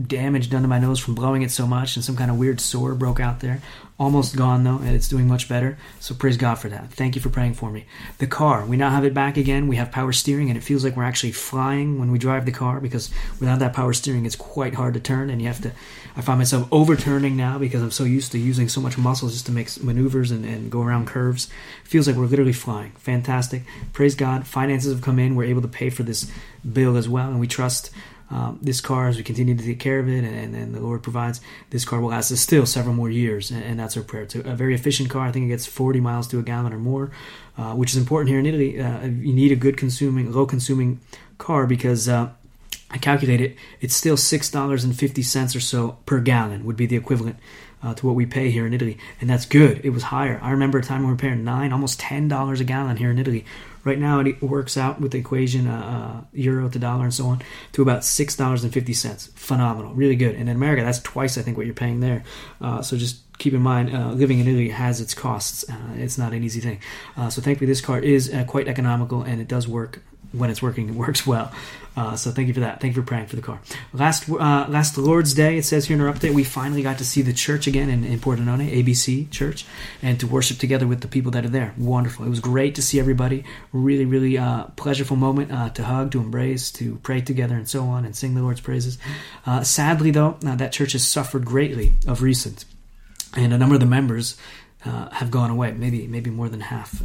damage 0.00 0.50
done 0.50 0.62
to 0.62 0.68
my 0.68 0.78
nose 0.78 0.98
from 0.98 1.14
blowing 1.14 1.42
it 1.42 1.50
so 1.50 1.66
much, 1.66 1.96
and 1.96 2.04
some 2.04 2.16
kind 2.16 2.30
of 2.30 2.38
weird 2.38 2.60
sore 2.60 2.94
broke 2.94 3.20
out 3.20 3.40
there. 3.40 3.60
Almost 3.98 4.36
gone 4.36 4.62
though, 4.62 4.76
and 4.76 4.90
it's 4.90 5.08
doing 5.08 5.26
much 5.26 5.48
better. 5.48 5.78
So 6.00 6.14
praise 6.14 6.36
God 6.36 6.56
for 6.56 6.68
that. 6.68 6.90
Thank 6.92 7.14
you 7.14 7.22
for 7.22 7.30
praying 7.30 7.54
for 7.54 7.70
me. 7.70 7.86
The 8.18 8.26
car, 8.26 8.66
we 8.66 8.76
now 8.76 8.90
have 8.90 9.06
it 9.06 9.14
back 9.14 9.38
again. 9.38 9.68
We 9.68 9.76
have 9.76 9.90
power 9.90 10.12
steering, 10.12 10.50
and 10.50 10.58
it 10.58 10.62
feels 10.62 10.84
like 10.84 10.96
we're 10.96 11.04
actually 11.04 11.32
flying 11.32 11.98
when 11.98 12.10
we 12.10 12.18
drive 12.18 12.44
the 12.44 12.52
car 12.52 12.78
because 12.78 13.10
without 13.40 13.58
that 13.60 13.72
power 13.72 13.94
steering, 13.94 14.26
it's 14.26 14.36
quite 14.36 14.74
hard 14.74 14.94
to 14.94 15.00
turn, 15.00 15.30
and 15.30 15.40
you 15.40 15.48
have 15.48 15.62
to. 15.62 15.72
I 16.14 16.20
find 16.20 16.38
myself 16.38 16.68
overturning 16.70 17.36
now 17.36 17.58
because 17.58 17.82
I'm 17.82 17.90
so 17.90 18.04
used 18.04 18.32
to 18.32 18.38
using 18.38 18.68
so 18.68 18.82
much 18.82 18.98
muscle 18.98 19.30
just 19.30 19.46
to 19.46 19.52
make 19.52 19.82
maneuvers 19.82 20.30
and, 20.30 20.44
and 20.44 20.70
go 20.70 20.82
around 20.82 21.06
curves. 21.06 21.48
It 21.82 21.88
feels 21.88 22.06
like 22.06 22.16
we're 22.16 22.26
literally 22.26 22.52
flying. 22.52 22.92
Fantastic. 22.92 23.62
Praise 23.94 24.14
God. 24.14 24.46
Finances 24.46 24.92
have 24.92 25.02
come 25.02 25.18
in. 25.18 25.36
We're 25.36 25.44
able 25.44 25.62
to 25.62 25.68
pay 25.68 25.88
for 25.88 26.02
this 26.02 26.30
bill 26.70 26.98
as 26.98 27.08
well, 27.08 27.28
and 27.28 27.40
we 27.40 27.46
trust 27.46 27.90
um, 28.30 28.58
this 28.60 28.80
car, 28.80 29.08
as 29.08 29.16
we 29.16 29.22
continue 29.22 29.54
to 29.54 29.62
take 29.62 29.78
care 29.78 30.00
of 30.00 30.08
it, 30.08 30.24
and, 30.24 30.54
and, 30.54 30.74
the 30.74 30.80
Lord 30.80 31.02
provides, 31.02 31.40
this 31.70 31.84
car 31.84 32.00
will 32.00 32.08
last 32.08 32.32
us 32.32 32.40
still 32.40 32.66
several 32.66 32.94
more 32.94 33.08
years, 33.08 33.52
and, 33.52 33.62
and 33.62 33.78
that's 33.78 33.96
our 33.96 34.02
prayer. 34.02 34.24
It's 34.24 34.34
a, 34.34 34.40
a, 34.40 34.56
very 34.56 34.74
efficient 34.74 35.10
car. 35.10 35.26
I 35.28 35.32
think 35.32 35.44
it 35.44 35.48
gets 35.48 35.66
40 35.66 36.00
miles 36.00 36.26
to 36.28 36.40
a 36.40 36.42
gallon 36.42 36.72
or 36.72 36.78
more, 36.78 37.12
uh, 37.56 37.74
which 37.74 37.90
is 37.90 37.96
important 37.96 38.30
here 38.30 38.40
in 38.40 38.46
Italy. 38.46 38.80
Uh, 38.80 39.06
you 39.06 39.32
need 39.32 39.52
a 39.52 39.56
good 39.56 39.76
consuming, 39.76 40.32
low 40.32 40.44
consuming 40.44 41.00
car 41.38 41.66
because 41.68 42.08
uh, 42.08 42.30
I 42.90 42.98
calculate 42.98 43.40
it, 43.40 43.56
it's 43.80 43.94
still 43.94 44.16
$6.50 44.16 45.56
or 45.56 45.60
so 45.60 45.98
per 46.04 46.20
gallon 46.20 46.64
would 46.64 46.76
be 46.76 46.86
the 46.86 46.96
equivalent 46.96 47.36
uh, 47.82 47.94
to 47.94 48.06
what 48.06 48.16
we 48.16 48.26
pay 48.26 48.50
here 48.50 48.66
in 48.66 48.74
Italy, 48.74 48.98
and 49.20 49.30
that's 49.30 49.44
good. 49.44 49.80
It 49.84 49.90
was 49.90 50.04
higher. 50.04 50.40
I 50.42 50.50
remember 50.50 50.78
a 50.78 50.82
time 50.82 51.02
when 51.02 51.08
we 51.08 51.12
were 51.12 51.18
paying 51.18 51.44
nine, 51.44 51.72
almost 51.72 52.00
ten 52.00 52.26
dollars 52.26 52.60
a 52.60 52.64
gallon 52.64 52.96
here 52.96 53.10
in 53.10 53.18
Italy. 53.18 53.44
Right 53.86 54.00
now, 54.00 54.18
it 54.18 54.42
works 54.42 54.76
out 54.76 55.00
with 55.00 55.12
the 55.12 55.18
equation 55.18 55.68
uh, 55.68 56.22
uh, 56.24 56.24
euro 56.32 56.68
to 56.68 56.78
dollar 56.78 57.04
and 57.04 57.14
so 57.14 57.26
on 57.26 57.40
to 57.70 57.82
about 57.82 58.02
six 58.02 58.34
dollars 58.34 58.64
and 58.64 58.74
fifty 58.74 58.92
cents. 58.92 59.28
Phenomenal, 59.36 59.94
really 59.94 60.16
good. 60.16 60.34
And 60.34 60.48
in 60.48 60.56
America, 60.56 60.82
that's 60.82 60.98
twice 60.98 61.38
I 61.38 61.42
think 61.42 61.56
what 61.56 61.66
you're 61.66 61.74
paying 61.74 62.00
there. 62.00 62.24
Uh, 62.60 62.82
so 62.82 62.96
just 62.96 63.22
keep 63.38 63.54
in 63.54 63.62
mind, 63.62 63.94
uh, 63.94 64.10
living 64.10 64.40
in 64.40 64.48
Italy 64.48 64.70
has 64.70 65.00
its 65.00 65.14
costs. 65.14 65.64
Uh, 65.70 65.94
it's 65.98 66.18
not 66.18 66.32
an 66.32 66.42
easy 66.42 66.60
thing. 66.60 66.80
Uh, 67.16 67.30
so 67.30 67.40
thankfully, 67.40 67.68
this 67.68 67.80
car 67.80 68.00
is 68.00 68.34
quite 68.48 68.66
economical 68.66 69.22
and 69.22 69.40
it 69.40 69.46
does 69.46 69.68
work 69.68 70.02
when 70.36 70.50
it's 70.50 70.62
working. 70.62 70.88
It 70.88 70.94
works 70.94 71.26
well. 71.26 71.52
Uh, 71.96 72.14
so 72.14 72.30
thank 72.30 72.46
you 72.46 72.52
for 72.52 72.60
that. 72.60 72.78
Thank 72.78 72.94
you 72.94 73.02
for 73.02 73.06
praying 73.06 73.26
for 73.26 73.36
the 73.36 73.42
car. 73.42 73.58
Last 73.94 74.28
uh, 74.28 74.66
last 74.68 74.98
Lord's 74.98 75.32
Day, 75.32 75.56
it 75.56 75.64
says 75.64 75.86
here 75.86 75.96
in 75.96 76.02
our 76.02 76.12
update, 76.12 76.34
we 76.34 76.44
finally 76.44 76.82
got 76.82 76.98
to 76.98 77.06
see 77.06 77.22
the 77.22 77.32
church 77.32 77.66
again 77.66 77.88
in, 77.88 78.04
in 78.04 78.20
ABC 78.20 79.30
Church, 79.30 79.64
and 80.02 80.20
to 80.20 80.26
worship 80.26 80.58
together 80.58 80.86
with 80.86 81.00
the 81.00 81.08
people 81.08 81.32
that 81.32 81.46
are 81.46 81.50
there. 81.50 81.72
Wonderful. 81.78 82.26
It 82.26 82.28
was 82.28 82.40
great 82.40 82.74
to 82.74 82.82
see 82.82 83.00
everybody. 83.00 83.44
Really, 83.72 84.04
really 84.04 84.36
uh, 84.36 84.66
pleasureful 84.76 85.16
moment 85.16 85.50
uh, 85.50 85.70
to 85.70 85.84
hug, 85.84 86.12
to 86.12 86.20
embrace, 86.20 86.70
to 86.72 86.96
pray 86.96 87.22
together, 87.22 87.54
and 87.54 87.66
so 87.66 87.84
on, 87.84 88.04
and 88.04 88.14
sing 88.14 88.34
the 88.34 88.42
Lord's 88.42 88.60
praises. 88.60 88.98
Uh, 89.46 89.62
sadly, 89.62 90.10
though, 90.10 90.36
uh, 90.46 90.54
that 90.54 90.72
church 90.72 90.92
has 90.92 91.06
suffered 91.06 91.46
greatly 91.46 91.94
of 92.06 92.20
recent, 92.20 92.66
and 93.34 93.54
a 93.54 93.58
number 93.58 93.74
of 93.74 93.80
the 93.80 93.86
members 93.86 94.36
have 94.82 95.30
gone 95.32 95.50
away. 95.50 95.72
Maybe 95.72 96.06
maybe 96.06 96.30
more 96.30 96.50
than 96.50 96.60
half. 96.60 97.02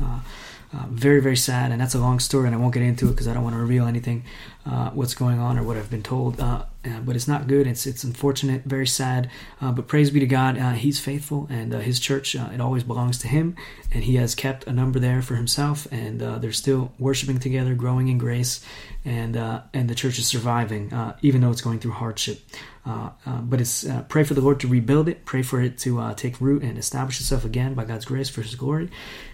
Uh, 0.74 0.86
very 0.90 1.20
very 1.20 1.36
sad 1.36 1.70
and 1.72 1.82
that's 1.82 1.96
a 1.96 2.00
long 2.00 2.18
story 2.18 2.46
and 2.48 2.56
i 2.56 2.58
won't 2.58 2.74
get 2.74 2.82
into 2.82 3.08
it 3.08 3.12
because 3.12 3.28
i 3.28 3.34
don't 3.34 3.44
want 3.44 3.54
to 3.54 3.60
reveal 3.60 3.86
anything 3.86 4.24
uh, 4.66 4.90
what's 4.92 5.13
going 5.13 5.38
on 5.38 5.58
or 5.58 5.63
what 5.63 5.75
i've 5.75 5.90
been 5.90 6.01
told 6.01 6.40
uh, 6.40 6.63
uh, 6.84 7.00
but 7.01 7.16
it's 7.16 7.28
not 7.28 7.48
good. 7.48 7.68
It's 7.68 7.86
it's 7.86 8.04
unfortunate 8.04 8.63
very 8.63 8.88
sad 8.88 9.30
uh, 9.62 9.72
but 9.72 9.88
praise 9.88 10.10
be 10.10 10.20
to 10.20 10.25
god 10.25 10.58
uh, 10.58 10.72
he's 10.72 11.00
faithful 11.00 11.48
and 11.50 11.75
uh, 11.75 11.80
his 11.80 12.00
church 12.00 12.36
uh, 12.36 12.50
it 12.51 12.60
always 12.60 12.84
belongs 12.84 13.20
to 13.20 13.28
him 13.28 13.56
and 13.92 14.04
he 14.04 14.16
has 14.16 14.34
kept 14.34 14.66
a 14.66 14.74
number 14.74 14.98
there 14.98 15.22
for 15.22 15.36
himself 15.36 15.88
and 15.92 16.20
they're 16.20 16.51
still 16.51 16.92
worshiping 16.98 17.38
together 17.38 17.75
growing 17.75 18.08
in 18.08 18.18
grace 18.18 18.66
and 19.06 19.36
and 19.36 19.90
the 19.90 19.96
church 19.96 20.18
is 20.18 20.25
surviving 20.25 20.92
even 21.22 21.42
though 21.42 21.51
it's 21.51 21.62
going 21.62 21.80
through 21.80 21.92
hardship. 21.92 22.40
But 22.86 23.62
it's 23.62 23.86
pray 24.10 24.24
for 24.24 24.34
the 24.34 24.42
lord 24.42 24.60
to 24.62 24.68
rebuild 24.68 25.08
it 25.08 25.24
pray 25.25 25.44
for 25.44 25.62
it 25.62 25.78
to 25.80 26.13
take 26.16 26.42
root 26.42 26.63
and 26.63 26.78
establish 26.80 27.20
itself 27.20 27.46
again 27.46 27.75
by 27.75 27.86
god's 27.86 28.06
grace 28.06 28.30
for 28.30 28.42
his 28.42 28.56
glory 28.56 28.90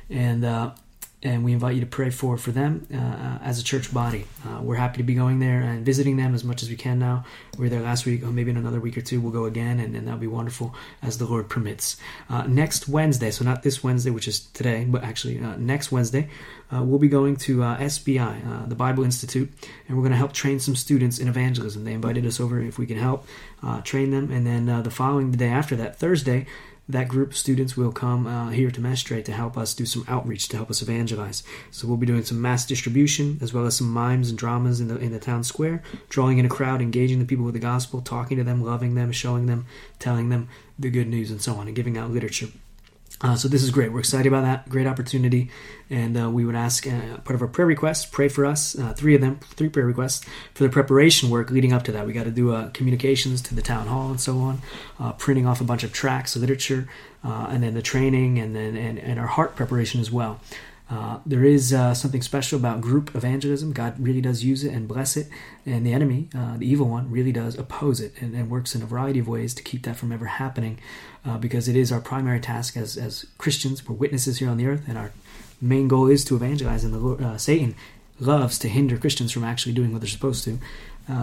and 0.10 0.44
and 1.24 1.44
we 1.44 1.52
invite 1.52 1.74
you 1.74 1.82
to 1.82 1.88
pray 1.88 2.12
for 2.12 2.38
for 2.38 2.52
them 2.52 2.86
uh, 2.94 2.98
uh, 2.98 3.40
as 3.42 3.60
a 3.60 3.64
church 3.64 3.92
body. 3.92 4.26
Uh, 4.46 4.62
we're 4.62 4.76
happy 4.76 4.98
to 4.98 5.04
be 5.04 5.16
going 5.16 5.40
there 5.40 5.62
and 5.62 5.84
visiting 5.84 6.16
them 6.16 6.36
as 6.36 6.44
much 6.44 6.62
as 6.62 6.70
we 6.70 6.76
can 6.76 7.00
now. 7.00 7.26
We 7.58 7.66
were 7.66 7.70
there 7.70 7.82
last 7.82 8.06
week, 8.06 8.24
or 8.24 8.28
maybe 8.28 8.52
in 8.52 8.58
another 8.58 8.80
week 8.80 8.98
or 8.98 9.02
two, 9.02 9.20
we'll 9.20 9.32
go 9.32 9.46
again, 9.46 9.80
and, 9.80 9.96
and 9.96 10.06
that'll 10.06 10.20
be 10.20 10.28
wonderful 10.28 10.76
as 11.02 11.18
the 11.18 11.26
Lord 11.26 11.50
permits. 11.50 11.98
Uh, 12.30 12.44
next 12.44 12.88
Wednesday, 12.88 13.32
so 13.32 13.44
not 13.44 13.64
this 13.64 13.84
Wednesday, 13.84 14.12
which 14.12 14.28
is 14.28 14.42
today, 14.42 14.86
but 14.88 15.04
actually 15.04 15.40
uh, 15.40 15.56
next 15.58 15.92
Wednesday, 15.92 16.30
uh, 16.72 16.84
we'll 16.84 17.00
be 17.00 17.08
going 17.08 17.36
to 17.36 17.60
SBI, 17.60 18.70
the 18.70 18.76
Bible 18.76 19.04
Institute, 19.04 19.52
and 19.88 19.98
we're 19.98 20.04
going 20.04 20.12
to 20.12 20.18
help 20.18 20.34
train 20.34 20.60
some 20.60 20.76
students 20.76 21.18
in 21.18 21.28
evangelism. 21.28 21.84
They 21.84 21.94
invited 21.94 22.26
us 22.26 22.40
over 22.40 22.60
if 22.60 22.78
we 22.78 22.86
can 22.86 22.98
help 22.98 23.26
train 23.84 24.12
them, 24.12 24.32
and 24.32 24.46
then 24.46 24.84
the 24.84 24.92
following 24.92 25.32
the 25.32 25.38
day 25.38 25.50
after 25.50 25.76
that, 25.78 25.98
Thursday, 25.98 26.46
that 26.90 27.08
group 27.08 27.32
of 27.32 27.38
students 27.38 27.76
will 27.76 27.92
come 27.92 28.28
uh, 28.28 28.50
here 28.50 28.72
to 28.72 28.82
Mestre 28.82 29.22
to 29.22 29.32
help 29.32 29.58
us 29.58 29.74
do 29.74 29.86
some 29.86 30.06
outreach, 30.08 30.48
to 30.50 30.58
help 30.58 30.70
us 30.70 30.82
evangelize. 30.82 31.44
So 31.72 31.88
we'll 31.88 31.98
be 31.98 32.06
doing 32.06 32.24
some 32.24 32.42
mass 32.42 32.66
distribution 32.66 33.38
as 33.42 33.54
well 33.54 33.66
as 33.66 33.76
some 33.78 33.90
mimes 33.90 34.30
and 34.30 34.38
dramas 34.38 34.80
in 34.80 34.88
the 34.88 34.98
in 34.98 35.12
the 35.12 35.20
town 35.20 35.44
square, 35.44 35.84
drawing 36.10 36.38
in 36.38 36.46
a 36.46 36.50
crowd, 36.50 36.82
engaging 36.82 37.20
the 37.20 37.26
people 37.26 37.46
with 37.46 37.54
the 37.54 37.60
gospel, 37.60 38.02
talking 38.02 38.38
to 38.38 38.44
them, 38.44 38.64
loving 38.64 38.96
them, 38.96 39.12
showing 39.12 39.48
them, 39.48 39.66
telling 40.00 40.30
them 40.30 40.48
the 40.80 40.90
good 40.90 41.08
news, 41.08 41.32
and 41.32 41.42
so 41.42 41.56
on, 41.56 41.68
and 41.68 41.76
giving 41.76 41.98
out 41.98 42.12
literature. 42.12 42.48
Uh, 43.20 43.36
so 43.36 43.48
this 43.48 43.64
is 43.64 43.72
great. 43.72 43.92
We're 43.92 44.00
excited 44.00 44.28
about 44.28 44.44
that. 44.44 44.70
Great 44.70 44.86
opportunity, 44.86 45.50
and 45.90 46.16
uh, 46.16 46.30
we 46.30 46.46
would 46.46 46.54
ask 46.54 46.86
uh, 46.86 47.18
part 47.18 47.32
of 47.32 47.42
our 47.42 47.48
prayer 47.48 47.66
requests. 47.66 48.06
Pray 48.06 48.30
for 48.30 48.46
us. 48.46 48.78
Uh, 48.78 48.94
three 48.94 49.16
of 49.16 49.22
them, 49.22 49.40
three 49.56 49.70
prayer 49.70 49.88
requests 49.88 50.24
for 50.54 50.64
the 50.64 50.70
preparation 50.70 51.32
work 51.32 51.50
leading 51.50 51.74
up 51.74 51.84
to 51.84 51.92
that. 51.94 52.06
We 52.06 52.14
got 52.14 52.26
to 52.26 52.32
do 52.32 52.54
uh, 52.54 52.70
communications 52.70 53.42
to 53.44 53.56
the 53.56 53.64
town 53.64 53.88
hall 53.88 54.12
and 54.12 54.22
so 54.22 54.38
on, 54.38 54.62
uh, 55.00 55.14
printing 55.14 55.48
off 55.48 55.62
a 55.62 55.64
bunch 55.64 55.84
of 55.84 55.92
tracts, 55.92 56.36
literature, 56.36 56.88
and 57.24 57.64
then 57.64 57.74
the 57.74 57.82
training, 57.82 58.38
and 58.38 58.56
then 58.56 58.78
and, 58.78 59.00
and 59.00 59.20
our 59.20 59.28
heart 59.28 59.56
preparation 59.56 60.00
as 60.00 60.12
well. 60.12 60.40
Uh, 60.90 61.20
there 61.26 61.44
is 61.44 61.74
uh, 61.74 61.94
something 61.94 62.22
special 62.22 62.58
about 62.58 62.80
group 62.80 63.14
evangelism. 63.14 63.74
God 63.74 64.00
really 64.00 64.22
does 64.22 64.44
use 64.44 64.64
it 64.64 64.74
and 64.74 64.88
bless 64.88 65.18
it, 65.18 65.28
and 65.66 65.86
the 65.86 65.92
enemy, 65.92 66.30
uh, 66.34 66.58
the 66.58 66.66
evil 66.66 66.88
one, 66.88 67.12
really 67.12 67.34
does 67.34 67.58
oppose 67.58 68.00
it 68.00 68.14
and, 68.22 68.34
and, 68.34 68.50
works 68.50 68.74
in 68.74 68.82
a 68.82 68.86
variety 68.86 69.20
of 69.20 69.28
ways 69.28 69.54
to 69.56 69.64
keep 69.64 69.84
that 69.84 69.98
from 69.98 70.14
ever 70.14 70.26
happening, 70.26 70.80
uh, 71.26 71.38
because 71.38 71.68
it 71.68 71.76
is 71.76 71.92
our 71.92 72.00
primary 72.00 72.40
task 72.40 72.78
as 72.78 72.96
as 72.96 73.26
Christians. 73.38 73.86
We're 73.86 73.96
witnesses 73.96 74.38
here 74.38 74.50
on 74.50 74.56
the 74.56 74.66
earth, 74.66 74.86
and 74.88 74.98
our 74.98 75.12
main 75.60 75.90
goal 75.90 76.08
is 76.08 76.24
to 76.26 76.36
evangelize. 76.36 76.86
And 76.86 76.94
the 76.94 77.00
Lord, 77.00 77.22
uh, 77.22 77.38
Satan 77.38 77.76
loves 78.20 78.58
to 78.60 78.70
hinder 78.70 78.98
Christians 78.98 79.32
from 79.32 79.44
actually 79.44 79.74
doing 79.74 79.92
what 79.92 80.00
they're 80.00 80.10
supposed 80.10 80.46
to. 80.46 80.58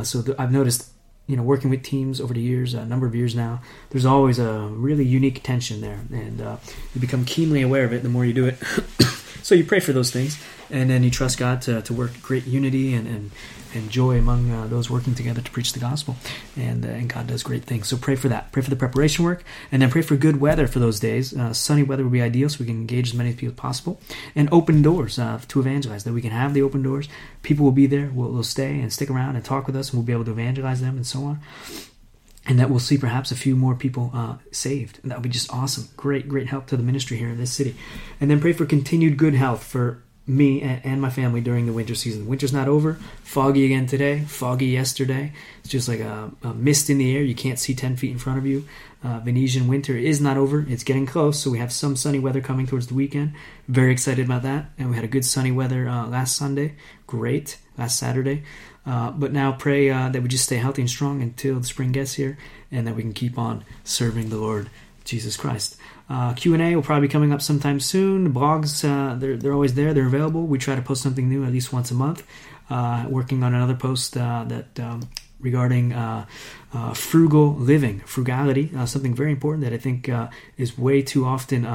so 0.04 0.20
the, 0.20 0.40
I've 0.40 0.52
noticed 0.52 0.90
you 1.26 1.36
know, 1.36 1.42
working 1.42 1.70
with 1.70 1.82
teams 1.82 2.20
over 2.20 2.34
the 2.34 2.40
years, 2.40 2.74
a 2.74 2.84
number 2.84 3.06
of 3.06 3.14
years 3.14 3.34
now, 3.34 3.62
there's 3.90 4.04
always 4.04 4.38
a 4.38 4.68
really 4.68 5.04
unique 5.04 5.42
tension 5.42 5.80
there, 5.80 6.00
and 6.12 6.40
uh, 6.40 6.56
you 6.94 7.00
become 7.00 7.24
keenly 7.24 7.62
aware 7.62 7.84
of 7.84 7.92
it 7.94 8.02
the 8.02 8.10
more 8.10 8.26
you 8.26 8.34
do 8.34 8.46
it. 8.46 8.58
So 9.44 9.54
you 9.54 9.62
pray 9.62 9.80
for 9.80 9.92
those 9.92 10.10
things, 10.10 10.42
and 10.70 10.88
then 10.88 11.04
you 11.04 11.10
trust 11.10 11.36
God 11.36 11.60
to, 11.62 11.82
to 11.82 11.92
work 11.92 12.12
great 12.22 12.46
unity 12.46 12.94
and, 12.94 13.06
and, 13.06 13.30
and 13.74 13.90
joy 13.90 14.16
among 14.16 14.50
uh, 14.50 14.66
those 14.68 14.88
working 14.88 15.14
together 15.14 15.42
to 15.42 15.50
preach 15.50 15.74
the 15.74 15.80
gospel. 15.80 16.16
And, 16.56 16.82
uh, 16.82 16.88
and 16.88 17.10
God 17.10 17.26
does 17.26 17.42
great 17.42 17.64
things. 17.64 17.88
So 17.88 17.98
pray 17.98 18.16
for 18.16 18.30
that. 18.30 18.52
Pray 18.52 18.62
for 18.62 18.70
the 18.70 18.76
preparation 18.76 19.22
work, 19.22 19.44
and 19.70 19.82
then 19.82 19.90
pray 19.90 20.00
for 20.00 20.16
good 20.16 20.40
weather 20.40 20.66
for 20.66 20.78
those 20.78 20.98
days. 20.98 21.36
Uh, 21.36 21.52
sunny 21.52 21.82
weather 21.82 22.04
would 22.04 22.12
be 22.12 22.22
ideal 22.22 22.48
so 22.48 22.60
we 22.60 22.64
can 22.64 22.76
engage 22.76 23.08
as 23.08 23.14
many 23.14 23.34
people 23.34 23.48
as 23.48 23.56
possible. 23.56 24.00
And 24.34 24.48
open 24.50 24.80
doors 24.80 25.18
uh, 25.18 25.38
to 25.48 25.60
evangelize, 25.60 26.04
that 26.04 26.14
we 26.14 26.22
can 26.22 26.30
have 26.30 26.54
the 26.54 26.62
open 26.62 26.82
doors. 26.82 27.06
People 27.42 27.66
will 27.66 27.72
be 27.72 27.86
there, 27.86 28.10
will 28.14 28.32
will 28.32 28.44
stay 28.44 28.80
and 28.80 28.90
stick 28.90 29.10
around 29.10 29.36
and 29.36 29.44
talk 29.44 29.66
with 29.66 29.76
us, 29.76 29.90
and 29.90 29.98
we'll 29.98 30.06
be 30.06 30.14
able 30.14 30.24
to 30.24 30.30
evangelize 30.30 30.80
them 30.80 30.96
and 30.96 31.06
so 31.06 31.22
on 31.22 31.40
and 32.46 32.58
that 32.58 32.70
we'll 32.70 32.78
see 32.78 32.98
perhaps 32.98 33.30
a 33.30 33.36
few 33.36 33.56
more 33.56 33.74
people 33.74 34.10
uh, 34.12 34.36
saved. 34.50 34.98
And 35.02 35.10
that 35.10 35.18
would 35.18 35.22
be 35.22 35.28
just 35.28 35.52
awesome. 35.52 35.88
Great, 35.96 36.28
great 36.28 36.48
help 36.48 36.66
to 36.66 36.76
the 36.76 36.82
ministry 36.82 37.16
here 37.16 37.28
in 37.28 37.38
this 37.38 37.52
city. 37.52 37.74
And 38.20 38.30
then 38.30 38.40
pray 38.40 38.52
for 38.52 38.66
continued 38.66 39.16
good 39.16 39.34
health 39.34 39.64
for 39.64 40.02
me 40.26 40.62
and, 40.62 41.02
my 41.02 41.10
family 41.10 41.40
during 41.40 41.66
the 41.66 41.72
winter 41.72 41.94
season. 41.94 42.26
Winter's 42.26 42.52
not 42.52 42.66
over. 42.66 42.94
Foggy 43.22 43.66
again 43.66 43.86
today. 43.86 44.20
Foggy 44.20 44.66
yesterday. 44.66 45.32
It's 45.60 45.68
just 45.68 45.86
like 45.86 46.00
a, 46.00 46.30
a 46.42 46.54
mist 46.54 46.88
in 46.88 46.98
the 46.98 47.14
air. 47.14 47.22
You 47.22 47.34
can't 47.34 47.58
see 47.58 47.74
10 47.74 47.96
feet 47.96 48.10
in 48.10 48.18
front 48.18 48.38
of 48.38 48.46
you. 48.46 48.66
Uh, 49.02 49.20
Venetian 49.20 49.68
winter 49.68 49.96
is 49.96 50.22
not 50.22 50.38
over. 50.38 50.64
It's 50.66 50.82
getting 50.82 51.04
close. 51.04 51.38
So 51.38 51.50
we 51.50 51.58
have 51.58 51.72
some 51.72 51.94
sunny 51.94 52.18
weather 52.18 52.40
coming 52.40 52.66
towards 52.66 52.86
the 52.86 52.94
weekend. 52.94 53.34
Very 53.68 53.92
excited 53.92 54.24
about 54.24 54.42
that. 54.42 54.70
And 54.78 54.88
we 54.88 54.96
had 54.96 55.04
a 55.04 55.08
good 55.08 55.26
sunny 55.26 55.52
weather 55.52 55.86
uh, 55.86 56.06
last 56.06 56.36
Sunday. 56.36 56.74
Great. 57.06 57.58
Last 57.76 57.98
Saturday. 57.98 58.44
Uh, 58.86 59.10
but 59.10 59.32
now 59.32 59.52
pray 59.52 59.90
uh, 59.90 60.08
that 60.10 60.22
we 60.22 60.28
just 60.28 60.44
stay 60.44 60.56
healthy 60.56 60.82
and 60.82 60.90
strong 60.90 61.22
until 61.22 61.58
the 61.58 61.66
spring 61.66 61.92
gets 61.92 62.14
here, 62.14 62.36
and 62.70 62.86
that 62.86 62.94
we 62.94 63.02
can 63.02 63.12
keep 63.12 63.38
on 63.38 63.64
serving 63.82 64.28
the 64.28 64.36
Lord 64.36 64.68
Jesus 65.04 65.36
Christ. 65.36 65.76
Uh, 66.08 66.34
Q 66.34 66.52
and 66.54 66.62
A 66.62 66.74
will 66.74 66.82
probably 66.82 67.08
be 67.08 67.12
coming 67.12 67.32
up 67.32 67.40
sometime 67.40 67.80
soon. 67.80 68.32
Blogs, 68.32 68.84
uh, 68.84 69.14
they're 69.14 69.36
they're 69.36 69.54
always 69.54 69.74
there. 69.74 69.94
They're 69.94 70.06
available. 70.06 70.46
We 70.46 70.58
try 70.58 70.74
to 70.74 70.82
post 70.82 71.02
something 71.02 71.28
new 71.28 71.44
at 71.44 71.52
least 71.52 71.72
once 71.72 71.90
a 71.90 71.94
month. 71.94 72.26
Uh, 72.68 73.06
working 73.08 73.42
on 73.42 73.54
another 73.54 73.74
post 73.74 74.14
that. 74.14 74.80
Um, 74.80 75.08
regarding 75.40 75.92
uh, 75.92 76.24
uh, 76.72 76.94
frugal 76.94 77.54
living, 77.56 78.00
frugality, 78.06 78.70
uh, 78.74 78.86
something 78.86 79.14
very 79.14 79.30
important 79.30 79.62
that 79.62 79.74
I 79.74 79.76
think 79.76 80.10
is 80.56 80.78
way 80.78 81.02
too 81.02 81.26
often 81.26 81.66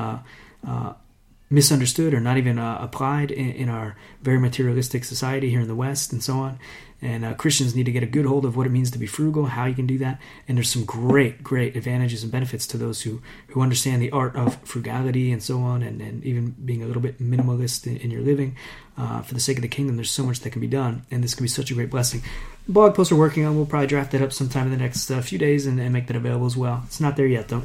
misunderstood 1.49 2.13
or 2.13 2.19
not 2.19 2.37
even 2.37 2.59
uh, 2.59 2.77
applied 2.79 3.31
in, 3.31 3.51
in, 3.51 3.69
our 3.69 3.95
very 4.21 4.39
materialistic 4.39 5.03
society 5.03 5.49
here 5.49 5.61
in 5.61 5.67
the 5.67 5.75
West 5.75 6.11
and 6.11 6.23
so 6.23 6.35
on. 6.35 6.59
And 7.01 7.23
uh, 7.23 7.33
Christians 7.33 7.75
need 7.75 7.85
to 7.85 7.93
get 7.93 8.03
a 8.03 8.07
good 8.07 8.25
hold 8.25 8.43
of 8.43 8.57
what 8.57 8.67
it 8.67 8.71
means 8.71 8.91
to 8.91 8.99
be 8.99 9.07
frugal, 9.07 9.45
how 9.45 9.65
you 9.65 9.73
can 9.73 9.87
do 9.87 9.97
that. 9.99 10.19
And 10.47 10.57
there's 10.57 10.69
some 10.69 10.83
great, 10.83 11.41
great 11.41 11.77
advantages 11.77 12.23
and 12.23 12.31
benefits 12.31 12.67
to 12.67 12.77
those 12.77 13.03
who, 13.03 13.21
who 13.47 13.61
understand 13.61 14.01
the 14.01 14.11
art 14.11 14.35
of 14.35 14.57
frugality 14.63 15.31
and 15.31 15.41
so 15.41 15.59
on, 15.61 15.81
and, 15.81 16.01
and 16.01 16.23
even 16.25 16.55
being 16.65 16.83
a 16.83 16.85
little 16.85 17.01
bit 17.01 17.21
minimalist 17.21 17.87
in, 17.87 17.97
in 17.97 18.11
your 18.11 18.21
living. 18.21 18.57
Uh, 18.97 19.21
for 19.21 19.33
the 19.33 19.39
sake 19.39 19.57
of 19.57 19.61
the 19.61 19.69
kingdom, 19.69 19.95
there's 19.95 20.11
so 20.11 20.25
much 20.25 20.41
that 20.41 20.49
can 20.49 20.59
be 20.59 20.67
done, 20.67 21.03
and 21.09 21.23
this 21.23 21.33
can 21.33 21.45
be 21.45 21.49
such 21.49 21.71
a 21.71 21.73
great 21.73 21.89
blessing. 21.89 22.21
The 22.65 22.73
blog 22.73 22.95
post 22.95 23.13
we're 23.13 23.17
working 23.17 23.45
on, 23.45 23.55
we'll 23.55 23.65
probably 23.65 23.87
draft 23.87 24.11
that 24.11 24.21
up 24.21 24.33
sometime 24.33 24.65
in 24.65 24.71
the 24.71 24.77
next 24.77 25.09
uh, 25.09 25.21
few 25.21 25.39
days 25.39 25.65
and, 25.65 25.79
and 25.79 25.93
make 25.93 26.07
that 26.07 26.17
available 26.17 26.47
as 26.47 26.57
well. 26.57 26.83
It's 26.85 26.99
not 26.99 27.15
there 27.15 27.25
yet, 27.25 27.47
though. 27.47 27.63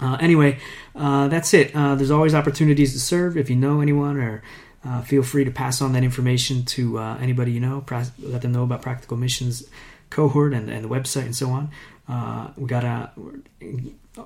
Uh, 0.00 0.16
anyway, 0.20 0.58
uh, 0.94 1.28
that's 1.28 1.52
it. 1.54 1.74
Uh, 1.74 1.94
there's 1.94 2.10
always 2.10 2.34
opportunities 2.34 2.92
to 2.92 3.00
serve 3.00 3.36
if 3.36 3.50
you 3.50 3.56
know 3.56 3.80
anyone 3.80 4.16
or 4.16 4.42
uh, 4.84 5.02
feel 5.02 5.22
free 5.22 5.44
to 5.44 5.50
pass 5.50 5.82
on 5.82 5.92
that 5.92 6.04
information 6.04 6.64
to 6.64 6.98
uh, 6.98 7.18
anybody 7.20 7.52
you 7.52 7.60
know. 7.60 7.84
Let 8.20 8.42
them 8.42 8.52
know 8.52 8.62
about 8.62 8.82
Practical 8.82 9.16
Missions 9.16 9.64
cohort 10.10 10.54
and, 10.54 10.70
and 10.70 10.84
the 10.84 10.88
website 10.88 11.24
and 11.24 11.36
so 11.36 11.50
on. 11.50 11.70
Uh, 12.08 12.50
we 12.56 12.66
got 12.66 12.84
a 12.84 13.10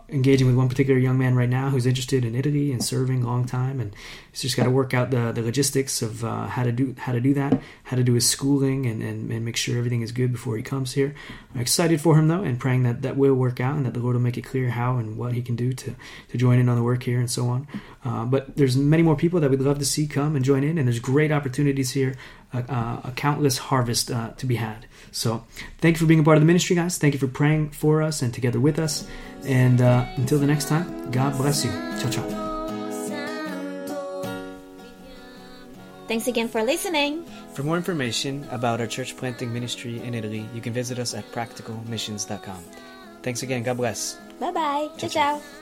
engaging 0.09 0.47
with 0.47 0.57
one 0.57 0.69
particular 0.69 0.99
young 0.99 1.19
man 1.19 1.35
right 1.35 1.49
now 1.49 1.71
who's 1.71 1.87
interested 1.87 2.25
in 2.25 2.35
Italy 2.35 2.73
and 2.73 2.85
serving 2.85 3.23
a 3.23 3.27
long 3.27 3.45
time, 3.45 3.81
and 3.81 3.95
he's 4.31 4.43
just 4.43 4.57
got 4.57 4.65
to 4.65 4.71
work 4.71 4.95
out 4.95 5.11
the, 5.11 5.33
the 5.33 5.43
logistics 5.43 6.03
of 6.03 6.25
uh, 6.25 6.47
how 6.47 6.63
to 6.63 6.73
do 6.73 6.95
how 6.99 7.13
to 7.13 7.21
do 7.21 7.35
that, 7.35 7.61
how 7.85 7.97
to 7.97 8.03
do 8.03 8.15
his 8.15 8.29
schooling, 8.29 8.87
and, 8.87 9.03
and, 9.03 9.31
and 9.31 9.45
make 9.45 9.57
sure 9.57 9.79
everything 9.79 10.03
is 10.03 10.13
good 10.13 10.33
before 10.33 10.57
he 10.57 10.63
comes 10.63 10.93
here. 10.93 11.15
I'm 11.55 11.61
excited 11.61 12.01
for 12.01 12.19
him 12.19 12.29
though, 12.29 12.43
and 12.43 12.59
praying 12.59 12.83
that 12.85 13.03
that 13.03 13.17
will 13.17 13.35
work 13.35 13.61
out 13.61 13.77
and 13.77 13.87
that 13.87 13.95
the 13.95 14.01
Lord 14.01 14.15
will 14.15 14.23
make 14.23 14.39
it 14.39 14.43
clear 14.43 14.71
how 14.71 14.97
and 14.97 15.17
what 15.17 15.33
he 15.33 15.43
can 15.43 15.57
do 15.57 15.73
to 15.73 15.95
to 16.29 16.39
join 16.39 16.59
in 16.59 16.69
on 16.69 16.77
the 16.77 16.83
work 16.83 17.03
here 17.03 17.19
and 17.19 17.31
so 17.31 17.49
on. 17.49 17.67
Uh, 18.05 18.25
but 18.25 18.57
there's 18.57 18.77
many 18.77 19.03
more 19.03 19.17
people 19.17 19.41
that 19.41 19.51
we'd 19.51 19.61
love 19.61 19.79
to 19.79 19.85
see 19.85 20.07
come 20.07 20.37
and 20.37 20.45
join 20.45 20.65
in, 20.65 20.79
and 20.79 20.89
there's 20.89 20.99
great 20.99 21.31
opportunities 21.31 21.93
here, 21.93 22.15
uh, 22.53 23.01
a 23.05 23.13
countless 23.15 23.59
harvest 23.59 24.11
uh, 24.11 24.31
to 24.37 24.47
be 24.47 24.57
had. 24.57 24.87
So, 25.11 25.45
thank 25.79 25.97
you 25.97 26.01
for 26.01 26.07
being 26.07 26.21
a 26.21 26.23
part 26.23 26.37
of 26.37 26.43
the 26.43 26.47
ministry, 26.47 26.75
guys. 26.75 26.99
Thank 26.99 27.15
you 27.15 27.21
for 27.21 27.29
praying 27.29 27.71
for 27.71 28.03
us 28.03 28.23
and 28.23 28.33
together 28.33 28.59
with 28.59 28.79
us. 28.79 29.07
And 29.45 29.81
uh, 29.81 30.07
until 30.17 30.39
the 30.39 30.47
next 30.47 30.69
time, 30.69 31.11
God 31.11 31.37
bless 31.37 31.65
you. 31.65 31.71
Ciao, 31.99 32.11
ciao. 32.11 32.43
Thanks 36.09 36.27
again 36.27 36.49
for 36.49 36.63
listening. 36.63 37.25
For 37.55 37.63
more 37.63 37.77
information 37.77 38.47
about 38.51 38.81
our 38.81 38.87
church 38.87 39.17
planting 39.17 39.53
ministry 39.53 40.03
in 40.03 40.15
Italy, 40.15 40.47
you 40.55 40.61
can 40.61 40.73
visit 40.73 40.99
us 40.99 41.15
at 41.15 41.25
practicalmissions.com. 41.33 42.65
Thanks 43.23 43.43
again. 43.43 43.63
God 43.63 43.77
bless. 43.79 44.19
Bye 44.39 44.51
bye. 44.51 44.89
Ciao, 44.99 45.09
ciao. 45.09 45.41
ciao. 45.41 45.62